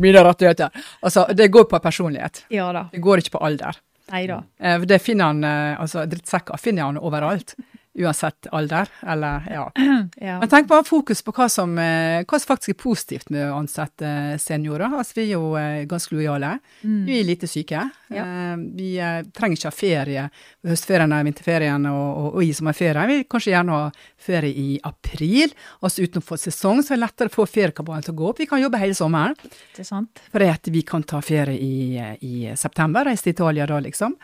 mine 0.00 0.22
rettigheter. 0.24 0.70
Altså, 1.02 1.26
det 1.34 1.48
går 1.52 1.66
på 1.68 1.80
personlighet. 1.82 2.44
Ja 2.54 2.70
da. 2.72 2.86
Det 2.92 3.02
går 3.02 3.24
ikke 3.24 3.34
på 3.34 3.42
alder. 3.44 3.80
Nei 4.12 4.22
da. 4.30 4.38
Eh, 4.60 4.78
Det 4.86 5.00
finner 5.02 5.32
han, 5.32 5.42
eh, 5.44 5.80
altså 5.80 6.06
drittsekker 6.06 6.60
finner 6.60 6.86
han 6.86 6.98
overalt. 7.02 7.56
Uansett 7.94 8.46
alder, 8.50 8.88
eller 9.06 9.44
ja. 9.50 9.72
Ja. 10.24 10.38
Men 10.40 10.48
tenk 10.50 10.66
bare 10.68 10.82
fokus 10.84 11.20
på 11.22 11.30
hva 11.36 11.46
som, 11.52 11.76
eh, 11.78 12.24
hva 12.26 12.38
som 12.40 12.48
faktisk 12.50 12.72
er 12.72 12.78
positivt 12.80 13.28
med 13.30 13.44
å 13.52 13.58
ansette 13.60 14.08
seniorer. 14.42 14.90
Altså, 14.98 15.14
vi 15.20 15.26
er 15.28 15.34
jo 15.36 15.52
eh, 15.60 15.84
ganske 15.90 16.14
lojale. 16.16 16.56
Vi 16.82 17.18
er 17.20 17.26
lite 17.28 17.46
syke. 17.50 17.84
Ja. 18.10 18.24
Eh, 18.24 18.56
Vi 18.74 18.88
eh, 18.98 19.20
trenger 19.34 19.58
ikke 19.60 19.70
ha 19.70 19.76
ferie 19.78 20.24
høstferien 20.66 21.12
eller 21.12 21.28
vinterferien 21.28 21.86
og, 21.90 22.08
og, 22.24 22.28
og 22.40 22.42
i 22.42 22.50
sommerferien. 22.56 23.06
Vi 23.12 23.18
vil 23.20 23.28
kanskje 23.30 23.52
gjerne 23.54 23.76
ha 23.78 23.84
ferie 24.26 24.50
i 24.64 24.80
april, 24.90 25.54
altså 25.84 26.02
utenfor 26.08 26.40
sesong, 26.40 26.82
så 26.82 26.94
er 26.94 26.98
det 26.98 27.04
lettere 27.04 27.30
å 27.30 27.36
få 27.36 27.46
feriekabalen 27.46 28.02
til 28.06 28.14
å 28.16 28.18
gå 28.22 28.30
opp. 28.32 28.40
Vi 28.42 28.48
kan 28.50 28.62
jobbe 28.62 28.80
hele 28.82 28.96
sommeren. 28.98 29.36
Sant? 29.84 30.18
For 30.32 30.42
at 30.48 30.66
vi 30.72 30.82
kan 30.82 31.02
ta 31.06 31.20
ferie 31.22 31.54
i, 31.60 31.94
i 32.26 32.34
september, 32.58 33.06
reise 33.06 33.28
til 33.28 33.36
Italia 33.36 33.66
da, 33.70 33.78
liksom. 33.84 34.16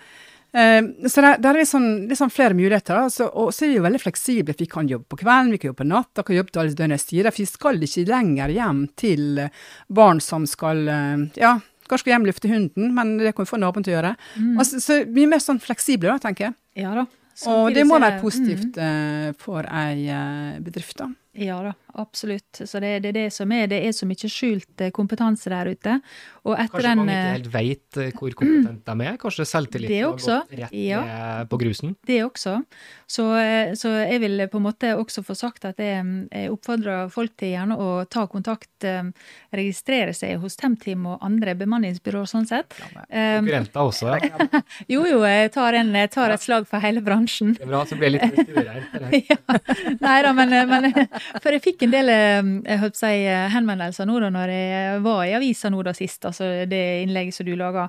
Eh, 0.52 1.08
så 1.08 1.22
der, 1.22 1.38
der 1.42 1.60
er 1.60 1.68
sånn, 1.68 1.88
det 2.08 2.16
er 2.16 2.20
sånn 2.24 2.32
flere 2.34 2.56
muligheter. 2.58 2.98
Altså, 3.04 3.28
og 3.30 3.52
så 3.54 3.66
er 3.66 3.72
vi 3.72 3.78
jo 3.78 3.86
veldig 3.86 4.02
fleksible. 4.02 4.56
Vi 4.58 4.68
kan 4.70 4.90
jobbe 4.90 5.06
på 5.10 5.20
kvelden, 5.22 5.52
vi 5.54 5.60
kan 5.60 5.70
jobbe 5.70 5.82
på 5.82 5.90
natta, 5.90 6.24
kan 6.26 6.38
jobbe 6.38 6.54
til 6.54 6.62
alle 6.64 6.78
døgnets 6.78 7.06
tider. 7.10 7.36
Vi 7.36 7.46
skal 7.48 7.80
ikke 7.86 8.06
lenger 8.10 8.54
hjem 8.56 8.82
til 8.98 9.44
eh, 9.46 9.62
barn 10.00 10.22
som 10.24 10.48
skal 10.50 10.82
eh, 10.90 11.28
ja, 11.40 11.54
kanskje 11.86 12.04
skal 12.04 12.16
hjem 12.16 12.28
lufte 12.28 12.50
hunden, 12.50 12.92
men 12.96 13.16
det 13.20 13.34
kan 13.34 13.46
vi 13.46 13.52
få 13.52 13.60
naboen 13.62 13.86
til 13.86 13.94
å 13.94 13.98
gjøre. 13.98 14.12
Altså, 14.58 14.82
så 14.82 15.00
vi 15.06 15.24
er 15.24 15.32
mer 15.32 15.42
sånn 15.42 15.62
fleksible, 15.62 16.10
da, 16.12 16.20
tenker 16.22 16.50
jeg. 16.50 16.58
Ja 16.84 16.94
da. 16.98 17.08
Og 17.48 17.70
det 17.72 17.86
må 17.88 17.96
være 17.96 18.18
positivt 18.20 18.76
eh, 18.82 19.30
for 19.40 19.64
ei 19.64 20.10
bedrift, 20.60 20.98
da. 21.00 21.08
Ja 21.32 21.60
da, 21.62 21.72
absolutt. 21.94 22.58
Så 22.66 22.80
det, 22.82 22.96
det 23.04 23.12
er 23.12 23.14
det 23.14 23.28
som 23.30 23.52
er. 23.54 23.68
Det 23.70 23.78
er 23.86 23.92
så 23.94 24.06
mye 24.08 24.30
skjult 24.30 24.82
eh, 24.82 24.90
kompetanse 24.90 25.50
der 25.52 25.68
ute. 25.70 26.00
Kanskje 26.42 26.82
den 26.82 26.98
mange 26.98 27.14
ikke 27.14 27.20
eh, 27.20 27.34
helt 27.36 27.50
veit 27.52 27.98
hvor 28.18 28.34
kompetente 28.40 28.96
de 28.96 29.06
er? 29.06 29.18
Kanskje 29.20 29.46
selvtilliten 29.46 30.00
har 30.00 30.16
gått 30.16 30.56
rett 30.58 30.74
ja. 30.74 31.02
ned 31.06 31.50
på 31.52 31.60
grusen? 31.62 31.94
Det 32.06 32.18
også. 32.24 32.56
Så, 33.06 33.26
eh, 33.38 33.74
så 33.78 33.92
jeg 34.00 34.22
vil 34.24 34.42
på 34.50 34.58
en 34.58 34.66
måte 34.66 34.90
også 34.98 35.22
få 35.26 35.36
sagt 35.38 35.68
at 35.70 35.78
jeg, 35.78 36.02
jeg 36.32 36.50
oppfordrer 36.50 37.12
folk 37.14 37.36
til 37.38 37.54
gjerne 37.54 37.78
å 37.78 37.88
ta 38.10 38.26
kontakt, 38.30 38.72
eh, 38.86 39.12
registrere 39.54 40.16
seg 40.16 40.42
hos 40.42 40.58
Temteam 40.58 41.06
og 41.12 41.22
andre 41.26 41.54
bemanningsbyråer 41.62 42.26
sånn 42.30 42.50
sett. 42.50 42.74
Eh, 43.06 43.38
Konkurrenter 43.38 43.86
også, 43.86 44.16
ja. 44.18 44.62
jo 44.96 45.06
jo, 45.06 45.22
jeg 45.26 45.54
tar, 45.54 45.78
en, 45.78 45.94
jeg 45.94 46.10
tar 46.14 46.34
et 46.34 46.42
slag 46.42 46.66
for 46.70 46.82
hele 46.82 47.06
bransjen. 47.06 47.54
Det 47.54 47.68
er 47.68 47.70
bra, 47.70 47.84
så 47.86 47.98
blir 47.98 48.18
jeg 48.18 48.34
litt 48.34 48.52
eller? 48.98 49.16
ja. 49.30 49.40
Nei 50.00 50.18
da, 50.26 50.34
men, 50.34 50.58
men 50.70 50.90
For 51.38 51.54
jeg 51.54 51.62
fikk 51.62 51.84
en 51.86 51.92
del 51.94 52.08
eh, 52.10 52.50
jeg 52.66 52.80
holdt 52.82 52.98
si, 52.98 53.10
henvendelser 53.54 54.08
nå 54.08 54.18
da 54.24 54.30
når 54.34 54.52
jeg 54.54 55.02
var 55.04 55.20
i 55.28 55.34
avisa 55.38 55.70
nå 55.70 55.82
da 55.86 55.92
sist, 55.96 56.24
altså 56.26 56.48
det 56.70 56.80
innlegget 57.04 57.36
som 57.36 57.46
du 57.46 57.52
laga, 57.58 57.88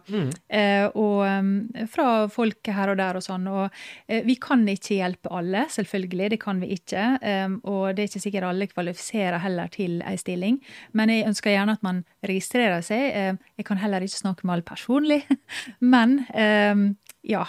eh, 0.50 0.86
og 0.94 1.24
eh, 1.26 1.86
fra 1.92 2.28
folk 2.32 2.70
her 2.76 2.94
og 2.94 3.00
der 3.02 3.18
og 3.18 3.26
sånn. 3.26 3.48
Og 3.52 3.66
eh, 4.08 4.22
vi 4.28 4.36
kan 4.42 4.62
ikke 4.70 5.00
hjelpe 5.00 5.32
alle, 5.34 5.66
selvfølgelig, 5.74 6.30
det 6.36 6.40
kan 6.44 6.62
vi 6.62 6.72
ikke. 6.78 7.08
eh, 7.22 7.48
og 7.64 7.96
det 7.96 8.04
er 8.06 8.12
ikke 8.12 8.24
sikkert 8.28 8.50
alle 8.52 8.68
kvalifiserer 8.72 9.40
heller 9.42 9.72
til 9.74 10.02
ei 10.06 10.16
stilling, 10.22 10.60
men 10.94 11.10
jeg 11.10 11.28
ønsker 11.32 11.56
gjerne 11.56 11.78
at 11.80 11.84
man 11.86 12.04
registrerer 12.28 12.82
seg. 12.86 13.08
Eh, 13.16 13.34
jeg 13.58 13.66
kan 13.68 13.82
heller 13.82 14.06
ikke 14.06 14.22
snakke 14.22 14.46
med 14.46 14.60
alle 14.60 14.68
personlig, 14.68 15.24
men 15.94 16.22
eh, 16.34 16.88
ja. 17.32 17.46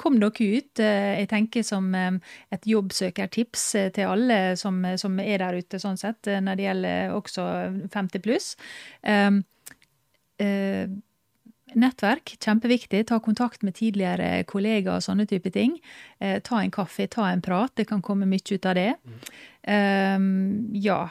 Kom 0.00 0.16
dere 0.22 0.46
ut. 0.56 0.80
eh, 0.80 1.18
Jeg 1.20 1.28
tenker 1.28 1.66
som 1.66 1.90
eh, 1.94 2.16
et 2.54 2.64
jobbsøkertips 2.70 3.66
eh, 3.76 3.90
til 3.92 4.08
alle 4.08 4.40
som, 4.56 4.80
som 4.96 5.20
er 5.20 5.42
der 5.44 5.60
ute, 5.60 5.80
sånn 5.82 6.00
sett, 6.00 6.24
når 6.26 6.56
det 6.56 6.66
gjelder 6.68 7.14
også 7.18 7.46
50 7.92 8.24
pluss. 8.24 8.54
Um, 9.04 9.42
eh, 10.40 10.88
Nettverk, 11.78 12.32
kjempeviktig. 12.42 13.04
Ta 13.06 13.20
kontakt 13.22 13.62
med 13.62 13.76
tidligere 13.78 14.40
kollegaer 14.50 14.96
og 14.96 15.04
sånne 15.04 15.26
type 15.30 15.52
ting. 15.54 15.76
Eh, 16.18 16.40
ta 16.42 16.58
en 16.64 16.72
kaffe, 16.74 17.06
ta 17.06 17.28
en 17.30 17.42
prat. 17.44 17.70
Det 17.78 17.86
kan 17.86 18.02
komme 18.02 18.26
mye 18.26 18.42
ut 18.56 18.66
av 18.66 18.74
det. 18.74 18.88
Um, 19.68 20.70
ja. 20.74 21.04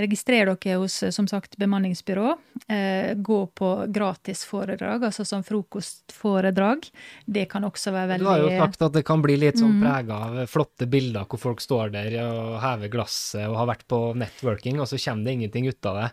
Registrer 0.00 0.46
dere 0.50 0.76
hos 0.78 1.02
eh, 1.02 1.10
som 1.14 1.26
sagt 1.30 1.56
bemanningsbyrå. 1.58 2.34
Eh, 2.68 3.14
gå 3.14 3.38
på 3.54 3.68
gratisforedrag, 3.92 5.02
altså 5.08 5.24
som 5.26 5.42
frokostforedrag. 5.46 6.88
Det 7.26 7.46
kan 7.50 7.64
også 7.64 7.92
være 7.94 8.08
veldig 8.14 8.24
Du 8.24 8.30
har 8.30 8.42
jo 8.44 8.50
sagt 8.58 8.82
at 8.82 8.92
det 8.96 9.04
kan 9.06 9.22
bli 9.24 9.36
litt 9.36 9.58
sånn 9.58 9.78
Mm. 9.78 9.82
prega 9.84 10.14
av 10.24 10.46
flotte 10.48 10.86
bilder 10.88 11.24
hvor 11.28 11.38
folk 11.38 11.60
står 11.60 11.90
der 11.92 12.16
og 12.24 12.60
hever 12.62 12.88
glasset 12.88 13.46
og 13.48 13.56
har 13.56 13.66
vært 13.66 13.86
på 13.88 14.14
networking, 14.16 14.80
og 14.80 14.86
så 14.88 14.98
kommer 14.98 15.24
det 15.24 15.32
ingenting 15.38 15.68
ut 15.68 15.86
av 15.86 15.94
det. 15.96 16.10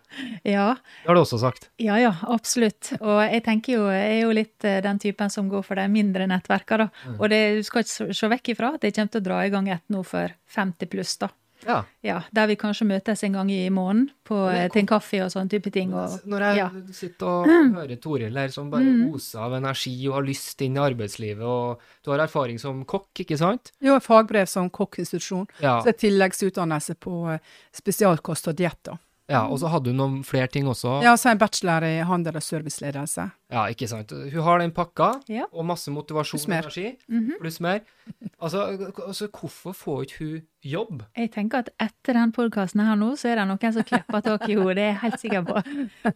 Ja, 0.52 0.76
Det 0.76 1.08
har 1.08 1.16
du 1.16 1.22
også 1.22 1.40
sagt. 1.40 1.70
ja, 1.80 1.96
ja, 1.98 2.14
absolutt. 2.28 2.94
Og 3.02 3.22
jeg 3.32 3.44
tenker 3.44 3.74
jo, 3.74 3.86
jeg 3.90 4.20
er 4.20 4.22
jo 4.24 4.32
litt 4.32 4.64
eh, 4.66 4.82
den 4.82 5.00
typen 5.00 5.30
som 5.30 5.50
går 5.50 5.64
for 5.64 5.76
de 5.76 5.88
mindre 5.88 6.28
nettverkene, 6.28 6.78
da. 6.78 6.90
Mm. 7.10 7.20
Og 7.20 7.30
det, 7.30 7.42
du 7.58 7.64
skal 7.64 7.82
ikke 7.84 7.90
se- 7.96 8.14
se 8.14 8.28
vekk 8.28 8.50
ifra 8.56 8.74
at 8.76 8.82
jeg 8.84 8.94
kommer 8.96 9.12
til 9.12 9.22
å 9.22 9.24
dra 9.24 9.40
i 9.46 9.50
gang 9.50 9.68
et 9.70 9.82
nå 9.90 10.04
for 10.06 10.30
50 10.56 10.86
pluss, 10.90 11.18
da. 11.18 11.30
Ja. 11.66 11.84
Ja, 12.04 12.22
Der 12.34 12.48
vi 12.48 12.56
kanskje 12.56 12.86
møtes 12.88 13.24
en 13.24 13.34
gang 13.34 13.50
i 13.52 13.70
måneden 13.70 14.10
på, 14.26 14.36
Men 14.48 14.56
eh, 14.56 14.70
til 14.70 14.80
en 14.84 14.88
kaffe 14.88 15.24
og 15.26 15.32
sånn 15.34 15.50
type 15.50 15.72
ting. 15.74 15.94
Og, 15.94 16.20
Når 16.26 16.40
jeg 16.46 16.58
ja. 16.58 16.70
sitter 16.92 17.26
og 17.28 17.48
hører 17.48 17.96
Toril 18.02 18.38
her, 18.38 18.48
som 18.50 18.70
bare 18.70 18.84
Mm. 18.84 19.14
oser 19.16 19.40
av 19.40 19.54
energi 19.54 20.08
og 20.08 20.14
har 20.16 20.24
lyst 20.24 20.62
inn 20.62 20.76
i 20.78 20.80
arbeidslivet, 20.80 21.42
og 21.44 21.80
du 22.04 22.12
har 22.12 22.20
erfaring 22.28 22.60
som 22.60 22.84
kokk, 22.86 23.10
ikke 23.26 23.38
sant? 23.38 23.72
Jo, 23.82 23.98
fagbrev 24.00 24.48
som 24.48 24.70
kokkinstitusjon. 24.70 25.48
Ja. 25.62 25.82
Så 25.82 25.88
er 25.90 25.98
tilleggsutdannelse 25.98 26.96
på 27.00 27.34
eh, 27.34 27.40
spesialkost 27.74 28.48
og 28.48 28.56
diett. 28.56 28.84
da. 28.84 28.98
Ja, 29.28 29.48
og 29.50 29.58
så 29.58 29.68
hadde 29.74 29.86
du 29.90 29.94
noen 29.98 30.20
flere 30.24 30.48
ting 30.48 30.68
også. 30.70 31.02
Ja, 31.02 31.16
så 31.18 31.32
en 31.32 31.40
bachelor 31.42 31.82
i 31.84 31.96
handel 32.06 32.36
og 32.38 32.44
serviceledelse. 32.44 33.32
Ja, 33.56 33.62
ikke 33.72 33.88
sant. 33.88 34.12
Hun 34.12 34.44
har 34.44 34.60
den 34.60 34.74
pakka, 34.76 35.14
Ja. 35.32 35.46
og 35.54 35.64
masse 35.66 35.88
motivasjon 35.94 36.42
og 36.44 36.58
energi, 36.60 36.98
Mhm. 37.08 37.38
pluss 37.40 37.62
mer. 37.64 37.80
Altså, 38.40 38.92
altså, 39.08 39.28
hvorfor 39.32 39.74
får 39.74 40.02
ikke 40.06 40.18
hun 40.20 40.42
jobb? 40.66 41.04
Jeg 41.18 41.32
tenker 41.32 41.58
at 41.64 41.70
etter 41.80 42.14
den 42.14 42.32
podkasten 42.36 42.84
her 42.86 42.96
nå, 43.00 43.14
så 43.18 43.30
er 43.32 43.36
det 43.40 43.48
noen 43.48 43.74
som 43.74 43.84
klipper 43.88 44.22
tak 44.22 44.44
i 44.50 44.54
henne. 44.54 44.76
Det 44.76 44.84
er 44.84 44.92
jeg 44.92 45.00
helt 45.02 45.20
sikker 45.24 45.46
på. 45.48 45.56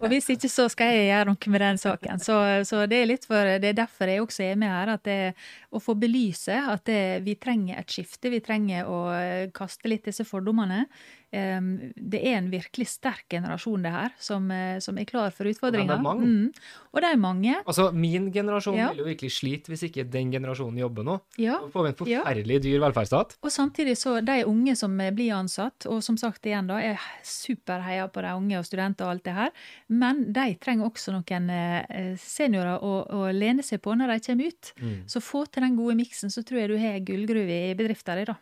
Og 0.02 0.10
hvis 0.12 0.28
ikke, 0.30 0.50
så 0.52 0.68
skal 0.70 0.92
jeg 0.94 1.08
gjøre 1.10 1.26
noe 1.32 1.50
med 1.56 1.62
den 1.62 1.78
saken. 1.78 2.20
Så, 2.20 2.36
så 2.68 2.84
det 2.90 2.98
er 3.02 3.06
litt 3.08 3.26
for 3.26 3.36
Det 3.60 3.64
er 3.72 3.74
derfor 3.86 4.06
jeg 4.12 4.22
også 4.22 4.44
er 4.52 4.56
med 4.60 4.70
her. 4.70 4.90
At 4.90 5.04
det, 5.04 5.34
å 5.74 5.80
få 5.82 5.96
belyse 5.98 6.50
at 6.68 6.84
det, 6.86 7.24
vi 7.24 7.36
trenger 7.36 7.80
et 7.80 7.88
skifte. 7.88 8.30
Vi 8.30 8.40
trenger 8.42 8.86
å 8.86 9.52
kaste 9.54 9.88
litt 9.90 10.04
disse 10.06 10.26
fordommene. 10.28 10.86
Um, 11.32 11.92
Det 11.96 12.24
er 12.26 12.38
en 12.40 12.50
virkelig 12.50 12.88
sterk 12.90 13.28
generasjon, 13.30 13.84
det 13.84 13.92
her, 13.94 14.10
som, 14.18 14.50
som 14.82 14.98
er 14.98 15.06
klar 15.06 15.30
for 15.32 15.46
utfordringer. 15.46 15.86
Og 15.86 15.88
de 15.90 15.94
er 15.94 16.02
mange. 16.02 16.26
Mm. 16.26 16.54
Og 16.94 17.02
det 17.02 17.10
er 17.12 17.18
mange. 17.18 17.29
Altså, 17.66 17.92
min 17.94 18.32
generasjon 18.34 18.76
Ja. 18.76 18.90
vil 18.90 19.04
jo 19.04 19.06
virkelig 19.06 19.32
slite 19.32 19.70
hvis 19.70 19.84
ikke 19.90 20.10
den 20.10 20.32
generasjonen 20.32 20.80
jobber 20.80 21.04
nå. 21.04 21.20
Ja. 21.38 21.60
Da 21.60 21.70
får 21.70 21.84
vi 21.84 21.90
en 21.90 22.00
forferdelig 22.02 22.62
dyr 22.64 22.80
velferdsstat. 22.80 23.38
Og 23.44 23.52
samtidig 23.52 23.96
så 23.98 24.26
de 24.26 24.46
unge 24.46 24.76
som 24.76 24.98
blir 24.98 25.34
ansatt, 25.38 25.86
og 25.86 26.02
som 26.04 26.18
sagt 26.18 26.46
igjen 26.46 26.68
da, 26.68 26.80
er 26.82 27.00
superheia 27.24 28.08
på 28.08 28.22
de 28.22 28.34
unge 28.36 28.58
og 28.60 28.66
studenter 28.66 29.06
og 29.06 29.12
alt 29.12 29.24
det 29.24 29.34
her, 29.34 29.52
men 29.90 30.34
de 30.34 30.56
trenger 30.60 30.90
også 30.90 31.14
noen 31.14 31.50
eh, 31.50 32.16
seniorer 32.18 32.82
å, 32.82 33.06
å 33.10 33.32
lene 33.32 33.64
seg 33.64 33.82
på 33.82 33.94
når 33.96 34.16
de 34.16 34.20
kommer 34.28 34.48
ut. 34.48 34.74
Mm. 34.82 35.00
Så 35.08 35.22
få 35.22 35.46
til 35.52 35.64
den 35.64 35.76
gode 35.76 35.96
miksen, 35.96 36.30
så 36.34 36.44
tror 36.44 36.60
jeg 36.64 36.70
du 36.70 36.78
har 36.78 37.00
gullgruve 37.00 37.64
i 37.70 37.76
bedrifta 37.76 38.16
di, 38.16 38.26
da. 38.26 38.36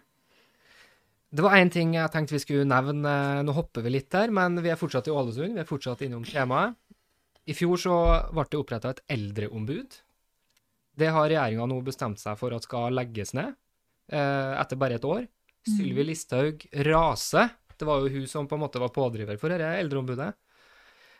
Det 1.27 1.43
var 1.43 1.57
én 1.59 1.69
ting 1.69 1.91
jeg 1.97 2.07
tenkte 2.13 2.37
vi 2.37 2.39
skulle 2.39 2.67
nevne. 2.67 3.13
Nå 3.43 3.51
hopper 3.57 3.83
vi 3.83 3.91
litt 3.97 4.07
der, 4.13 4.31
men 4.31 4.55
vi 4.63 4.71
er 4.71 4.79
fortsatt 4.79 5.09
i 5.09 5.11
Ålesund. 5.11 5.57
Vi 5.57 5.59
er 5.59 5.67
fortsatt 5.67 6.05
innom 6.05 6.23
temaet. 6.23 6.77
I 7.47 7.55
fjor 7.55 7.79
så 7.79 7.95
ble 8.33 8.45
det 8.51 8.59
oppretta 8.59 8.91
et 8.91 9.03
eldreombud. 9.15 10.01
Det 10.97 11.09
har 11.13 11.29
regjeringa 11.29 11.67
nå 11.69 11.77
bestemt 11.85 12.19
seg 12.19 12.35
for 12.39 12.55
at 12.55 12.65
skal 12.65 12.95
legges 12.95 13.33
ned, 13.37 13.55
eh, 14.11 14.53
etter 14.59 14.79
bare 14.79 14.97
et 14.97 15.07
år. 15.07 15.27
Sylvi 15.67 16.03
Listhaug 16.07 16.65
raser. 16.87 17.53
Det 17.77 17.85
var 17.87 18.01
jo 18.01 18.11
hun 18.11 18.27
som 18.27 18.47
på 18.47 18.57
en 18.57 18.63
måte 18.63 18.81
var 18.81 18.91
pådriver 18.95 19.37
for 19.39 19.53
dette 19.53 19.67
eldreombudet. 19.79 20.33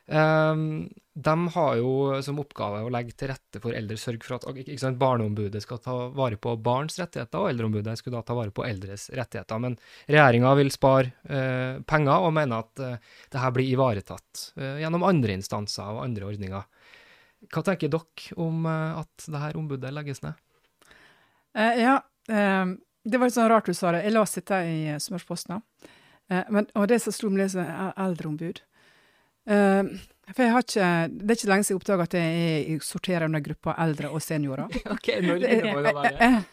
Um, 0.08 0.88
de 1.18 1.34
har 1.52 1.72
jo 1.80 2.20
som 2.24 2.38
oppgave 2.40 2.84
å 2.86 2.92
legge 2.94 3.16
til 3.18 3.32
rette 3.32 3.60
for 3.60 3.76
eldre, 3.76 3.98
sørge 4.00 4.24
for 4.24 4.38
at 4.38 4.60
ikke 4.62 4.78
sant, 4.80 5.00
barneombudet 5.02 5.60
skal 5.64 5.82
ta 5.84 5.96
vare 6.16 6.38
på 6.40 6.54
barns 6.64 7.00
rettigheter, 7.02 7.42
og 7.42 7.50
eldreombudet 7.52 7.98
skulle 8.00 8.20
da 8.20 8.28
ta 8.28 8.38
vare 8.38 8.54
på 8.56 8.64
eldres 8.68 9.10
rettigheter. 9.18 9.60
Men 9.64 9.76
regjeringa 10.06 10.54
vil 10.60 10.72
spare 10.72 11.12
eh, 11.26 11.82
penger, 11.90 12.22
og 12.22 12.36
mener 12.38 12.64
at 12.64 12.84
eh, 12.86 13.18
det 13.34 13.42
her 13.44 13.56
blir 13.56 13.72
ivaretatt 13.74 14.44
eh, 14.62 14.78
gjennom 14.84 15.08
andre 15.10 15.40
instanser 15.40 15.90
og 15.90 16.04
andre 16.06 16.30
ordninger. 16.30 16.70
Hva 17.52 17.66
tenker 17.66 17.92
dere 17.98 18.40
om 18.48 18.70
eh, 18.70 19.02
at 19.02 19.28
det 19.28 19.44
her 19.44 19.60
ombudet 19.60 19.94
legges 19.98 20.24
ned? 20.24 20.38
Eh, 21.58 21.82
ja, 21.82 21.98
eh, 22.30 22.78
det 23.08 23.18
var 23.18 23.30
litt 23.30 23.40
sånn 23.40 23.50
rart 23.50 23.68
du 23.68 23.74
sa 23.74 23.96
det. 23.96 24.06
Jeg 24.06 24.16
leste 24.16 24.46
dette 24.46 24.64
i 24.70 24.80
eh, 24.94 25.02
Smørsposten. 25.02 25.66
Eh, 26.30 26.46
men, 26.54 26.70
og 26.78 26.90
det 26.92 27.02
som 27.02 27.16
slo 27.16 27.34
meg, 27.34 27.58
er 27.58 27.94
eldreombud. 28.06 28.62
Eh, 29.48 29.84
for 30.36 30.44
jeg 30.44 30.52
har 30.52 30.66
ikke, 30.66 30.88
Det 31.08 31.32
er 31.32 31.38
ikke 31.40 31.50
lenge 31.54 31.64
siden 31.64 31.76
jeg 31.78 31.82
oppdaga 31.82 32.04
at 32.04 32.16
jeg, 32.20 32.80
sorterer 32.84 33.26
under 33.30 33.40
gruppa 33.40 33.76
eldre 33.80 34.12
og 34.12 34.22
seniorer. 34.22 34.68
Ok, 34.96 35.08
når 35.24 35.40
Det- 35.40 35.52
begynner 35.52 35.74
man 35.74 35.86
å 35.86 36.02
være 36.02 36.18
jeg, 36.20 36.44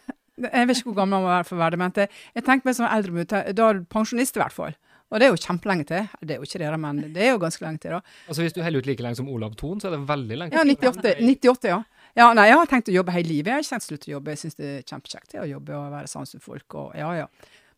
jeg, 0.50 0.66
vet 0.68 0.76
ikke 0.78 0.90
hvor 0.90 0.98
gammel 1.00 1.18
man 1.18 1.24
må 1.26 1.32
være 1.32 1.46
for 1.48 1.56
å 1.56 1.62
være 1.62 1.74
det, 1.74 1.78
men 1.78 1.92
jeg, 1.98 2.44
tenker 2.44 2.68
meg 2.68 2.74
som 2.78 2.86
eldre, 2.90 3.24
Da 3.26 3.68
er 3.68 3.78
du 3.80 3.84
pensjonist, 3.90 4.36
i 4.38 4.42
hvert 4.42 4.54
fall. 4.54 4.74
Og 5.12 5.20
det 5.20 5.26
er 5.26 5.34
jo 5.34 5.38
kjempelenge 5.38 5.84
til. 5.86 6.06
Det 6.26 6.34
er 6.34 6.40
jo 6.40 6.46
ikke 6.48 6.58
det, 6.58 6.70
men 6.80 7.02
det 7.14 7.22
er 7.22 7.34
jo 7.34 7.42
ganske 7.42 7.62
lenge 7.62 7.78
til, 7.82 7.92
da. 7.94 8.00
Altså 8.26 8.42
Hvis 8.42 8.54
du 8.56 8.62
holder 8.64 8.82
ut 8.82 8.86
like 8.88 9.04
lenge 9.04 9.18
som 9.20 9.28
Olav 9.30 9.54
Thon, 9.54 9.78
så 9.78 9.86
er 9.90 9.94
det 9.94 10.00
veldig 10.08 10.38
lenge. 10.40 10.50
til? 10.50 10.58
Ja, 10.58 10.90
98, 10.90 11.12
98 11.20 11.68
ja. 11.70 11.76
ja. 12.18 12.30
Nei, 12.34 12.46
jeg 12.50 12.58
har 12.58 12.70
tenkt 12.72 12.90
å 12.90 12.96
jobbe 12.96 13.14
hele 13.14 13.30
livet. 13.30 13.50
Jeg 13.52 13.54
har 13.54 13.62
ikke 13.62 13.74
tenkt 13.76 13.86
å 13.86 13.90
slutte 13.92 14.10
å 14.10 14.14
jobbe. 14.16 14.34
Jeg 14.34 14.42
syns 14.42 14.58
det 14.58 14.70
er 14.72 14.86
kjempekjekt 14.90 15.36
å 15.38 15.46
jobbe 15.50 15.76
og 15.78 15.92
være 15.94 16.10
sammen 16.10 16.34
med 16.34 16.42
folk. 16.42 16.78
Og, 16.80 16.88
ja, 16.98 17.12
ja. 17.20 17.28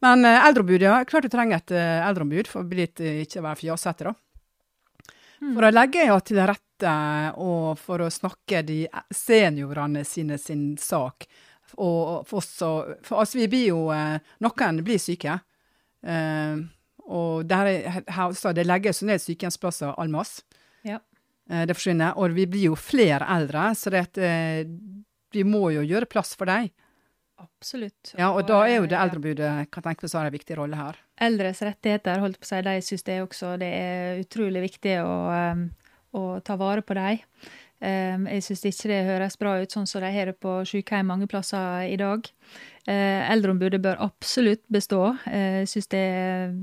Men 0.06 0.24
eh, 0.28 0.46
eldreombud, 0.48 0.86
ja. 0.86 0.94
Klart 1.08 1.28
du 1.28 1.32
trenger 1.32 1.60
et 1.60 1.74
eh, 1.76 2.06
eldreombud 2.08 2.48
for 2.48 2.62
å 2.64 2.70
bli 2.70 2.84
litt, 2.86 3.02
eh, 3.04 3.20
ikke 3.26 3.44
være 3.44 3.60
fjasete, 3.64 4.08
da. 4.08 4.14
For 5.40 5.66
å 5.68 5.72
legge 5.72 6.06
ja, 6.06 6.16
til 6.24 6.40
rette 6.40 6.92
og 7.42 7.76
for 7.80 8.04
å 8.04 8.12
snakke 8.12 8.62
de 8.66 8.84
seniorene 9.14 10.04
sine 10.08 10.38
sin 10.40 10.74
sak. 10.80 11.26
Og 11.82 12.22
for 12.28 12.38
oss 12.38 12.50
så 12.60 12.70
For 13.04 13.20
altså, 13.20 13.40
vi 13.40 13.48
blir 13.50 13.64
jo 13.72 13.80
eh, 13.92 14.20
Noen 14.44 14.82
blir 14.86 15.00
syke. 15.02 15.38
Eh, 16.06 16.56
og 17.06 17.46
der 17.46 17.70
er, 17.70 18.00
her, 18.06 18.32
så 18.34 18.52
det 18.54 18.66
legges 18.66 19.02
ned 19.06 19.22
sykehjemsplasser 19.22 19.94
all 19.94 20.10
masse. 20.10 20.46
Ja. 20.86 21.00
Eh, 21.50 21.66
det 21.66 21.76
forsvinner. 21.76 22.16
Og 22.18 22.34
vi 22.36 22.46
blir 22.50 22.70
jo 22.70 22.78
flere 22.78 23.28
eldre, 23.36 23.68
så 23.78 23.92
det 23.92 24.06
vi 25.34 25.44
må 25.44 25.68
jo 25.74 25.84
gjøre 25.84 26.08
plass 26.10 26.34
for 26.38 26.48
dem. 26.48 26.70
Absolutt. 27.42 28.14
Ja, 28.16 28.30
og 28.32 28.46
da 28.48 28.62
er 28.64 28.80
jo 28.80 28.88
det 28.88 28.96
eldreombudet 28.96 29.68
kan 29.74 29.84
tenke 29.84 30.08
seg 30.08 30.22
har 30.22 30.30
en 30.30 30.34
viktig 30.34 30.56
rolle 30.56 30.78
her. 30.78 31.00
Eldres 31.16 31.62
rettigheter, 31.64 32.20
holdt 32.20 32.40
på 32.40 32.44
å 32.44 32.50
si, 32.50 32.62
de 32.66 32.80
syns 32.84 33.06
det 33.06 33.20
også 33.24 33.54
det 33.60 33.70
er 33.72 34.18
utrolig 34.20 34.66
viktig 34.66 34.98
å, 35.00 35.14
um, 35.32 35.62
å 36.12 36.24
ta 36.44 36.58
vare 36.60 36.84
på 36.84 36.96
dem. 36.98 37.22
Um, 37.80 38.26
jeg 38.28 38.44
syns 38.44 38.64
ikke 38.68 38.88
det 38.88 39.02
høres 39.04 39.36
bra 39.40 39.54
ut 39.60 39.72
sånn 39.72 39.88
som 39.88 40.04
de 40.04 40.12
har 40.12 40.30
det 40.30 40.38
på 40.40 40.58
sykehjem 40.68 41.08
mange 41.12 41.28
plasser 41.28 41.88
i 41.88 41.96
dag. 42.00 42.28
Uh, 42.84 43.22
eldreombudet 43.32 43.80
bør 43.84 44.00
absolutt 44.04 44.64
bestå. 44.72 45.14
Uh, 45.24 45.62
jeg 45.62 45.72
syns 45.72 45.92
det 45.92 46.04
er 46.04 46.56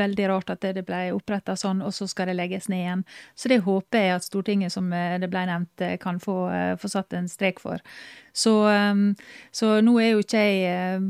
veldig 0.00 0.26
rart 0.30 0.52
at 0.54 0.64
det 0.76 0.84
ble 0.86 1.02
oppretta 1.12 1.56
sånn, 1.58 1.80
og 1.84 1.92
så 1.92 2.06
skal 2.08 2.30
det 2.30 2.38
legges 2.38 2.70
ned 2.70 2.84
igjen. 2.84 3.06
Så 3.34 3.52
det 3.52 3.62
håper 3.66 4.04
jeg 4.04 4.16
at 4.16 4.24
Stortinget, 4.24 4.70
som 4.70 4.86
eh, 4.94 5.16
det 5.18 5.26
ble 5.32 5.42
nevnt, 5.48 5.82
kan 5.98 6.20
få, 6.22 6.36
få 6.78 6.90
satt 6.92 7.16
en 7.18 7.26
strek 7.26 7.58
for. 7.58 7.82
Så, 8.30 8.52
um, 8.70 9.08
så 9.50 9.80
nå 9.82 9.96
er 9.98 10.12
jo 10.12 10.22
ikke 10.22 10.44
jeg 10.46 11.02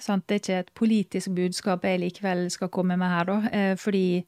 Sant? 0.00 0.26
Det 0.28 0.36
er 0.36 0.40
ikke 0.42 0.62
et 0.64 0.72
politisk 0.76 1.34
budskap 1.36 1.84
jeg 1.84 2.00
likevel 2.04 2.46
skal 2.52 2.70
komme 2.72 2.96
med 3.00 3.12
her, 3.12 3.28
da. 3.28 3.36
Eh, 3.52 3.74
fordi 3.78 4.22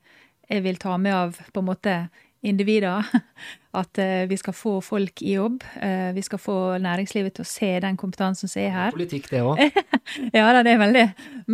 jeg 0.49 0.65
vil 0.65 0.79
ta 0.81 0.99
med 1.01 1.17
av 1.17 1.39
på 1.53 1.63
en 1.63 1.69
måte 1.69 1.97
individer. 2.43 3.07
At 3.83 3.99
eh, 4.03 4.27
vi 4.29 4.37
skal 4.37 4.55
få 4.57 4.75
folk 4.85 5.23
i 5.25 5.37
jobb. 5.39 5.63
Eh, 5.81 6.11
vi 6.13 6.25
skal 6.27 6.43
få 6.43 6.57
næringslivet 6.83 7.39
til 7.39 7.47
å 7.47 7.49
se 7.49 7.71
den 7.81 7.97
kompetansen 7.97 8.51
som 8.51 8.61
er 8.61 8.75
her. 8.75 8.97
Politikk, 8.97 9.31
det 9.33 9.45
òg. 9.47 9.63
Ja, 10.37 10.51
da, 10.53 10.61
det 10.67 10.75
er 10.75 10.81
veldig. 10.83 11.05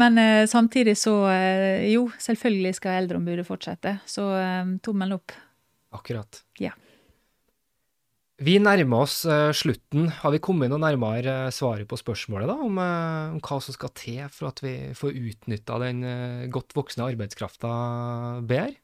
Men 0.00 0.18
samtidig 0.50 0.96
så 0.98 1.12
Jo, 1.86 2.08
selvfølgelig 2.18 2.72
skal 2.74 3.04
eldreombudet 3.04 3.46
fortsette. 3.46 3.98
Så 4.08 4.24
tommelen 4.82 5.20
opp. 5.20 5.34
Akkurat. 5.94 6.42
Ja. 6.58 6.72
Vi 8.38 8.54
nærmer 8.62 9.02
oss 9.02 9.24
eh, 9.26 9.50
slutten. 9.50 10.12
Har 10.20 10.30
vi 10.30 10.38
kommet 10.38 10.70
noe 10.70 10.78
nærmere 10.78 11.48
svaret 11.54 11.88
på 11.90 11.98
spørsmålet 11.98 12.46
da, 12.46 12.54
om, 12.54 12.76
eh, 12.78 13.32
om 13.34 13.40
hva 13.42 13.58
som 13.64 13.74
skal 13.74 13.90
til 13.98 14.20
for 14.30 14.52
at 14.52 14.62
vi 14.62 14.74
får 14.94 15.16
utnytta 15.18 15.78
den 15.82 16.04
eh, 16.06 16.44
godt 16.54 16.76
voksne 16.78 17.08
arbeidskrafta 17.10 17.72
bedre? 18.46 18.78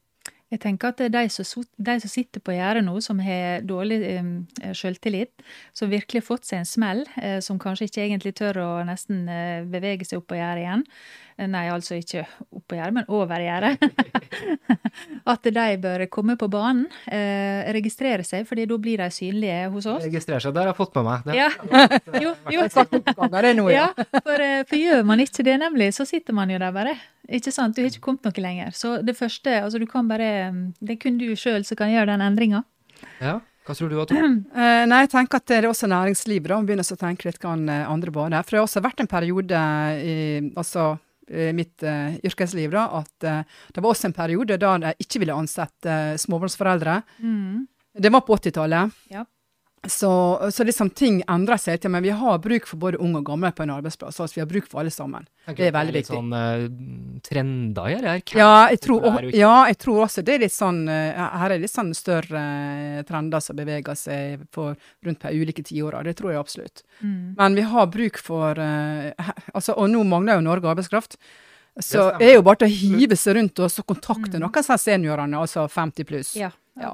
Jeg 0.51 0.61
tenker 0.61 0.91
at 0.91 0.99
de 1.11 1.23
som, 1.31 1.63
de 1.87 1.95
som 2.03 2.11
sitter 2.11 2.43
på 2.43 2.53
gjerdet 2.53 2.83
nå, 2.85 2.99
som 3.01 3.17
har 3.23 3.63
dårlig 3.65 3.97
um, 4.21 4.35
selvtillit, 4.77 5.31
som 5.75 5.89
virkelig 5.89 6.21
har 6.21 6.27
fått 6.27 6.45
seg 6.45 6.61
en 6.61 6.69
smell, 6.69 7.01
uh, 7.17 7.39
som 7.43 7.57
kanskje 7.59 7.89
ikke 7.89 8.03
egentlig 8.03 8.35
tør 8.37 8.61
å 8.61 8.69
nesten 8.85 9.25
uh, 9.25 9.65
bevege 9.71 10.05
seg 10.05 10.21
opp 10.21 10.29
på 10.29 10.37
gjerdet 10.37 10.67
igjen. 10.67 10.85
Eh, 11.35 11.47
Nei, 11.51 11.65
altså 11.67 11.97
ikke 11.99 12.23
oppå 12.55 12.77
gjerdet, 12.77 12.95
men 12.95 13.07
over 13.11 13.41
gjerdet. 13.43 13.75
at 15.33 15.49
de 15.49 15.65
bør 15.83 16.05
komme 16.11 16.37
på 16.39 16.47
banen, 16.51 16.85
eh, 17.11 17.67
registrere 17.75 18.23
seg, 18.23 18.45
fordi 18.47 18.67
da 18.69 18.77
blir 18.79 19.01
de 19.03 19.09
synlige 19.11 19.65
hos 19.73 19.87
oss. 19.91 20.05
Registrere 20.07 20.39
seg, 20.43 20.53
det 20.55 20.63
har 20.63 20.71
jeg 20.71 20.77
fått 20.79 20.95
med 20.95 21.07
meg. 21.09 21.25
Det. 21.25 21.35
Ja, 21.35 21.49
jo, 22.23 22.35
jo. 22.55 22.67
Nå, 23.59 23.67
ja. 23.73 23.89
Ja, 23.89 24.21
for, 24.21 24.39
eh, 24.39 24.61
for 24.69 24.79
gjør 24.79 25.03
man 25.07 25.23
ikke 25.25 25.43
det, 25.47 25.57
nemlig, 25.59 25.89
så 25.97 26.07
sitter 26.07 26.37
man 26.37 26.53
jo 26.53 26.61
der 26.61 26.75
bare. 26.75 26.95
Ikke 27.25 27.51
sant? 27.51 27.75
Du 27.75 27.81
har 27.83 27.89
ikke 27.91 28.05
kommet 28.05 28.27
noe 28.29 28.45
lenger. 28.45 28.71
Så 28.77 28.99
det 29.03 29.17
første, 29.17 29.57
altså 29.65 29.81
du 29.81 29.87
kan 29.89 30.07
bare 30.07 30.53
Det 30.77 30.93
er 30.93 30.99
kun 31.01 31.17
du 31.17 31.31
sjøl 31.33 31.65
som 31.65 31.79
kan 31.79 31.89
gjøre 31.89 32.13
den 32.13 32.23
endringa. 32.23 32.61
Ja. 33.19 33.39
Hva 33.65 33.73
tror 33.73 33.89
du, 33.89 33.97
Tor? 34.05 34.21
Eh, 34.55 34.83
nei, 34.87 35.01
jeg 35.03 35.11
tenker 35.11 35.41
at 35.41 35.49
det 35.49 35.57
er 35.57 35.67
også 35.67 35.89
næringslivet, 35.89 36.47
da. 36.51 36.61
Begynner 36.63 36.85
å 36.85 36.99
tenke 37.01 37.27
litt 37.27 37.43
andre 37.49 38.13
baner. 38.13 38.45
For 38.45 38.55
det 38.55 38.61
har 38.61 38.67
også 38.69 38.83
vært 38.85 39.01
en 39.03 39.09
periode 39.09 39.63
i 40.05 40.15
altså, 40.55 40.93
mitt 41.55 41.83
uh, 41.83 42.17
yrkesliv 42.25 42.73
da, 42.73 42.85
at 43.01 43.27
uh, 43.27 43.61
det 43.73 43.81
var 43.81 43.91
også 43.91 44.09
en 44.09 44.17
periode 44.17 44.59
da 44.61 44.75
de 44.81 44.91
ikke 45.01 45.23
ville 45.23 45.37
ansette 45.37 45.89
uh, 45.89 46.17
småbarnsforeldre. 46.21 46.99
Mm. 47.19 47.65
Det 47.97 48.11
var 48.11 48.25
på 48.27 48.35
80-tallet. 48.37 48.99
Ja. 49.13 49.23
Så, 49.91 50.11
så 50.51 50.63
liksom 50.63 50.89
ting 50.89 51.21
endrer 51.31 51.59
seg. 51.61 51.79
til, 51.81 51.91
Men 51.91 52.03
vi 52.03 52.09
har 52.15 52.39
bruk 52.39 52.67
for 52.69 52.79
både 52.81 52.99
unge 53.01 53.21
og 53.21 53.29
gamle 53.29 53.51
på 53.55 53.63
en 53.63 53.73
arbeidsplass. 53.75 54.19
altså 54.19 54.37
Vi 54.37 54.41
har 54.41 54.49
bruk 54.49 54.67
for 54.69 54.81
alle 54.81 54.91
sammen. 54.93 55.27
Okay, 55.45 55.55
Det 55.55 55.67
er 55.67 55.75
veldig 55.75 55.93
litt 55.95 56.09
viktig. 56.09 56.15
sånn 56.15 56.33
uh, 56.33 57.19
trender 57.25 58.01
det 58.01 58.09
her? 58.09 58.23
Ja 58.39 58.51
jeg, 58.71 58.81
tror, 58.85 59.05
er 59.05 59.29
og, 59.29 59.37
ja, 59.37 59.53
jeg 59.69 59.79
tror 59.83 60.03
også 60.07 60.23
det 60.25 60.35
er 60.35 60.43
litt 60.45 60.55
sånn 60.55 60.83
uh, 60.89 61.23
Her 61.41 61.55
er 61.55 61.63
litt 61.63 61.73
sånn 61.73 61.93
større 61.97 62.41
eh, 62.41 63.01
trender 63.07 63.43
som 63.43 63.57
beveger 63.57 63.97
seg 63.99 64.45
på, 64.53 64.69
rundt 65.05 65.21
på 65.21 65.33
ulike 65.33 65.65
tiårer. 65.65 66.05
Det 66.07 66.15
tror 66.19 66.33
jeg 66.33 66.41
absolutt. 66.41 66.85
Mm. 67.01 67.35
Men 67.37 67.57
vi 67.57 67.65
har 67.73 67.89
bruk 67.93 68.21
for 68.21 68.59
uh, 68.59 69.33
altså, 69.53 69.75
Og 69.77 69.89
nå 69.91 70.03
mangler 70.07 70.39
jo 70.39 70.47
Norge 70.49 70.71
arbeidskraft. 70.73 71.19
Så 71.75 72.07
det 72.19 72.29
er 72.29 72.37
jo 72.37 72.43
bare 72.45 72.63
til 72.63 72.71
å 72.71 72.75
hive 72.75 73.17
seg 73.19 73.35
rundt 73.35 73.59
og 73.59 73.71
så 73.71 73.83
kontakte 73.83 74.39
noen 74.39 74.61
av 74.63 74.79
seniorene, 74.79 75.41
altså 75.41 75.65
50 75.67 76.07
pluss. 76.07 76.35
Ja, 76.39 76.53
Ja. 76.79 76.93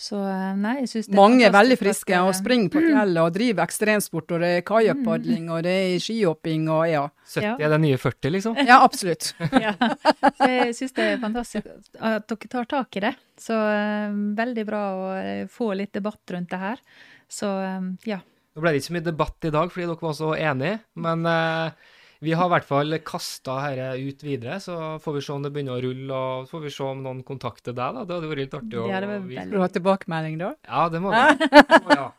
Så 0.00 0.16
eh, 0.24 0.52
nei, 0.56 0.78
jeg 0.80 0.88
syns 0.88 1.08
det 1.10 1.16
Mange 1.18 1.44
er 1.44 1.52
veldig 1.52 1.76
friske 1.76 2.20
og 2.24 2.30
eh, 2.30 2.38
springer 2.38 2.72
på 2.72 2.80
fjellet 2.86 3.20
og 3.20 3.34
driver 3.34 3.66
ekstremsport, 3.66 4.32
og 4.32 4.44
det 4.44 4.52
er 4.56 4.64
kajakkpadling 4.70 5.50
og 5.52 5.60
det 5.66 5.74
er 5.82 6.00
skihopping 6.00 6.70
og 6.72 6.86
ja. 6.88 7.04
70 7.34 7.66
er 7.66 7.74
det 7.74 7.80
nye 7.84 8.00
40, 8.00 8.32
liksom? 8.36 8.56
Ja, 8.64 8.80
absolutt. 8.86 9.30
ja. 9.66 9.74
Så 9.76 10.48
jeg 10.48 10.74
syns 10.78 10.96
det 10.96 11.06
er 11.06 11.22
fantastisk 11.22 11.68
at 12.00 12.26
dere 12.32 12.52
tar 12.56 12.70
tak 12.72 12.96
i 12.96 13.04
det. 13.04 13.14
Så 13.40 13.54
eh, 13.54 14.18
veldig 14.40 14.66
bra 14.68 14.82
å 14.96 15.06
få 15.52 15.72
litt 15.76 15.92
debatt 16.00 16.34
rundt 16.34 16.50
det 16.50 16.64
her. 16.64 16.84
Så 17.30 17.52
ja. 18.08 18.22
Det 18.50 18.64
ble 18.64 18.72
det 18.72 18.80
ikke 18.80 18.88
så 18.88 18.96
mye 18.96 19.06
debatt 19.06 19.46
i 19.46 19.54
dag 19.54 19.70
fordi 19.70 19.86
dere 19.86 20.02
var 20.08 20.16
så 20.16 20.32
enige, 20.34 20.80
men 21.04 21.28
eh, 21.28 21.90
vi 22.20 22.34
har 22.36 22.50
i 22.50 22.52
hvert 22.52 22.68
fall 22.68 22.98
kasta 23.06 23.56
dette 23.72 23.86
ut 24.04 24.24
videre, 24.24 24.58
så 24.60 24.74
får 25.00 25.14
vi 25.16 25.22
se 25.24 25.32
om 25.32 25.44
det 25.44 25.52
begynner 25.54 25.78
å 25.78 25.84
rulle, 25.86 26.18
og 26.18 26.48
så 26.48 26.58
får 26.58 26.64
vi 26.66 26.72
se 26.74 26.84
om 26.84 27.00
noen 27.04 27.22
kontakter 27.26 27.72
deg, 27.72 27.96
da. 27.96 28.04
Det 28.04 28.18
hadde 28.18 28.28
vært 28.32 28.42
litt 28.42 28.56
artig 28.58 28.80
å 28.80 28.84
vite. 28.88 29.46
Skal 29.46 29.54
du 29.54 29.62
ha 29.62 29.70
tilbakemelding, 29.76 30.36
da? 30.42 30.50
Ja, 30.68 30.84
det 30.92 31.00
må 31.00 31.14
vi. 31.14 31.48
Å, 31.80 31.96
ja. 31.96 32.10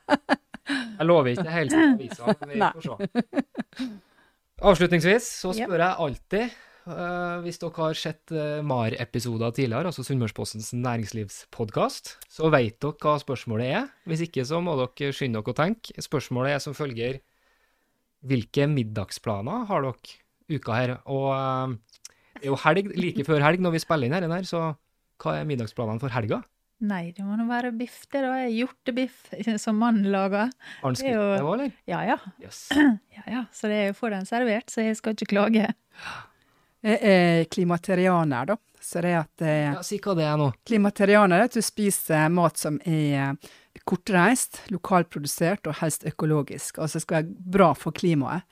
Jeg 0.72 1.08
lover 1.10 1.32
ikke 1.36 1.54
helt 1.54 1.74
til 1.74 1.86
avisa, 1.86 2.36
men 2.42 2.52
vi 2.56 2.60
får 2.66 2.90
se. 2.90 3.94
Avslutningsvis 4.72 5.30
så 5.42 5.54
spør 5.58 5.82
jeg 5.82 6.06
alltid, 6.06 6.60
uh, 6.90 7.38
hvis 7.46 7.62
dere 7.62 7.82
har 7.82 7.98
sett 7.98 8.34
uh, 8.34 8.60
MAR-episoder 8.66 9.54
tidligere, 9.58 9.90
altså 9.90 10.06
Sunnmørspostens 10.06 10.70
næringslivspodkast, 10.78 12.16
så 12.30 12.52
vet 12.54 12.78
dere 12.82 12.98
hva 13.02 13.18
spørsmålet 13.22 13.74
er. 13.82 13.90
Hvis 14.10 14.26
ikke 14.28 14.46
så 14.50 14.62
må 14.66 14.78
dere 14.82 15.14
skynde 15.18 15.42
dere 15.42 15.54
å 15.54 15.62
tenke. 15.62 15.98
Spørsmålet 16.02 16.58
er 16.58 16.64
som 16.66 16.78
følger 16.78 17.22
Hvilke 18.28 18.68
middagsplaner 18.70 19.66
har 19.70 19.88
dere 19.88 20.58
uka 20.58 20.78
her? 20.78 20.96
Og 21.10 21.28
eh, 21.34 21.76
det 22.38 22.46
er 22.48 22.52
jo 22.52 22.62
helg, 22.64 22.94
like 22.98 23.26
før 23.28 23.44
helg 23.46 23.62
når 23.64 23.76
vi 23.78 23.84
spiller 23.84 24.10
inn 24.10 24.34
her, 24.34 24.48
så 24.48 24.72
hva 25.22 25.38
er 25.38 25.48
middagsplanene 25.50 26.02
for 26.02 26.14
helga? 26.14 26.42
Nei, 26.82 27.12
det 27.14 27.22
må 27.22 27.36
nå 27.38 27.46
være 27.46 27.70
biff, 27.78 28.08
det 28.10 28.24
da. 28.26 28.40
Hjortebiff 28.50 29.28
som 29.62 29.78
mannen 29.78 30.08
lager. 30.10 30.50
Har 30.80 30.88
han 30.88 30.98
Det 30.98 31.04
skutt 31.04 31.20
òg, 31.46 31.52
eller? 31.54 31.74
Ja 31.90 32.02
ja. 32.08 32.18
Yes. 32.42 32.64
ja, 33.18 33.26
ja. 33.30 33.44
Så 33.54 33.70
det 33.70 33.78
er 33.78 33.88
jo 33.92 33.98
får 34.00 34.16
den 34.16 34.26
servert, 34.30 34.74
så 34.74 34.82
jeg 34.88 34.98
skal 34.98 35.14
ikke 35.14 35.30
klage. 35.36 35.68
Jeg 36.82 36.98
er 37.06 37.46
klimaterianer, 37.54 38.54
da. 38.56 38.58
Så 38.82 39.04
det 39.06 39.14
at 39.14 39.44
eh, 39.46 39.68
Ja, 39.76 39.84
si 39.86 40.00
hva 40.02 40.16
det 40.18 40.26
er 40.26 40.40
nå. 40.42 40.48
Klimaterianer 40.66 41.44
er 41.44 41.52
at 41.52 41.54
du 41.54 41.62
spiser 41.62 42.32
mat 42.34 42.58
som 42.58 42.80
er 42.82 43.36
kortreist, 43.90 44.62
lokalprodusert 44.72 45.68
og 45.70 45.78
helst 45.82 46.06
økologisk. 46.08 46.80
Altså 46.82 47.02
skal 47.02 47.22
være 47.22 47.54
bra 47.58 47.72
for 47.78 47.96
klimaet. 47.96 48.46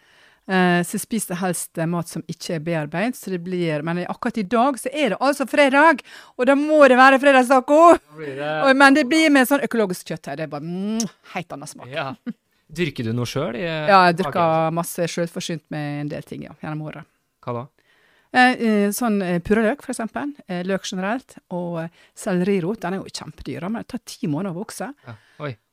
Eh, 0.49 0.79
så 0.81 0.95
jeg 0.97 1.03
spiser 1.03 1.37
helst 1.43 1.77
eh, 1.77 1.85
mat 1.89 2.09
som 2.09 2.23
ikke 2.25 2.55
er 2.57 2.63
bearbeidet, 2.65 3.19
så 3.19 3.29
det 3.29 3.41
blir 3.45 3.83
Men 3.85 4.01
akkurat 4.09 4.39
i 4.41 4.47
dag 4.49 4.79
så 4.81 4.89
er 4.89 5.13
det 5.13 5.19
altså 5.21 5.45
fredag, 5.45 6.01
og 6.37 6.47
da 6.49 6.55
må 6.57 6.81
det 6.89 6.97
være 6.97 7.19
fredagstaco! 7.21 7.97
Da 8.17 8.65
det 8.65 8.75
Men 8.75 8.97
det 8.97 9.05
blir 9.05 9.29
med 9.29 9.45
sånn 9.47 9.61
økologisk 9.61 10.09
kjøtt 10.09 10.31
her. 10.31 10.39
Det 10.39 10.47
er 10.47 10.53
bare 10.55 10.65
mm, 10.65 11.05
helt 11.35 11.53
annen 11.53 11.69
smak. 11.69 11.91
Ja. 11.93 12.13
Dyrker 12.69 13.05
du 13.05 13.13
noe 13.17 13.25
sjøl 13.29 13.57
Ja, 13.57 14.05
jeg 14.09 14.19
dyrker 14.19 14.73
masse 14.73 15.05
sjølforsynt 15.09 15.65
med 15.73 16.01
en 16.03 16.11
del 16.11 16.25
ting, 16.25 16.43
ja, 16.45 16.53
gjennom 16.61 16.85
året. 16.89 17.05
Hva 17.45 17.55
da? 17.55 17.63
Eh, 18.29 18.51
eh, 18.61 18.89
sånn 18.93 19.21
eh, 19.25 19.39
purreløk. 19.41 19.81
Eh, 19.89 20.61
løk 20.67 20.85
generelt. 20.85 21.37
Og 21.55 21.81
sellerirot. 22.15 22.81
Den 22.83 22.93
er 22.97 23.01
jo 23.01 23.09
kjempedyr, 23.09 23.65
men 23.69 23.81
det 23.81 23.89
tar 23.95 24.05
ti 24.05 24.27
måneder 24.27 24.53
å 24.53 24.61
vokse. 24.61 24.91
Ja. 25.07 25.17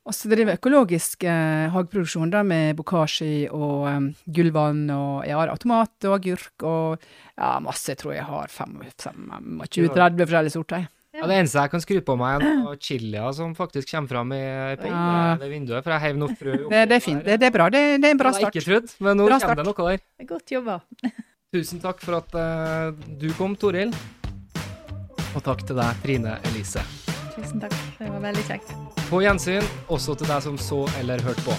Og 0.06 0.14
så 0.14 0.28
driver 0.30 0.52
jeg 0.52 0.60
økologisk 0.60 1.24
eh, 1.26 1.66
hageproduksjon 1.74 2.30
da, 2.30 2.44
med 2.46 2.76
bokashi 2.78 3.48
og 3.50 3.88
um, 3.90 4.04
gullvann 4.30 4.84
og 4.94 5.24
jeg 5.26 5.34
har 5.34 5.50
tomat 5.58 6.06
og 6.06 6.14
agurk 6.14 6.62
og 6.62 7.02
ja, 7.34 7.56
masse. 7.58 7.90
Jeg 7.90 7.98
tror 8.04 8.14
jeg 8.14 8.28
har 8.28 8.46
25-30 8.54 10.22
forskjellige 10.22 10.54
sorter. 10.54 10.86
Ja, 11.16 11.26
det 11.26 11.40
eneste 11.40 11.58
jeg 11.64 11.72
kan 11.72 11.82
skru 11.82 11.98
på 12.06 12.14
meg, 12.20 12.44
er 12.44 12.78
chilier 12.78 13.34
som 13.34 13.54
faktisk 13.56 13.90
kommer 13.90 14.12
fram 14.14 14.34
i 14.36 14.42
på 14.78 14.90
Ja. 14.92 15.36
det 15.40 15.50
vinduet, 15.50 15.82
for 15.82 15.96
jeg 15.96 16.04
heiv 16.04 16.18
noe 16.20 16.36
frø 16.36 16.54
oppi 16.54 16.74
Det, 16.76 16.88
det 16.92 16.96
er 17.00 17.00
fint. 17.02 17.24
Det, 17.24 17.40
det 17.40 17.48
er 17.48 17.54
bra. 17.56 17.70
Det, 17.72 17.86
det 18.02 18.10
er 18.10 18.14
en 18.14 18.20
bra 18.20 18.30
Det 18.30 18.36
var 18.36 18.42
start. 18.44 18.54
jeg 18.54 18.62
ikke 18.62 18.70
trodd, 18.70 19.00
men 19.00 19.16
nå 19.24 19.30
kommer 19.40 19.56
det 19.56 19.66
noe 19.66 19.88
der. 19.90 20.04
Er 20.20 20.30
Godt 20.36 20.54
jobba. 20.54 20.82
Tusen 21.54 21.78
takk 21.78 22.00
for 22.02 22.18
at 22.18 22.32
uh, 22.34 22.90
du 23.20 23.28
kom, 23.38 23.54
Toril. 23.54 23.92
Og 25.36 25.44
takk 25.46 25.62
til 25.68 25.78
deg, 25.78 26.00
Trine 26.02 26.34
Elise. 26.50 26.82
Tusen 27.36 27.62
takk. 27.62 27.76
Det 28.00 28.10
var 28.10 28.24
veldig 28.24 28.42
kjekt. 28.48 28.72
På 29.06 29.22
gjensyn, 29.22 29.62
også 29.86 30.16
til 30.18 30.26
deg 30.26 30.42
som 30.42 30.58
så 30.58 30.82
eller 30.98 31.22
hørte 31.22 31.46
på. 31.46 31.54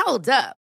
Hold 0.00 0.28
up. 0.28 0.61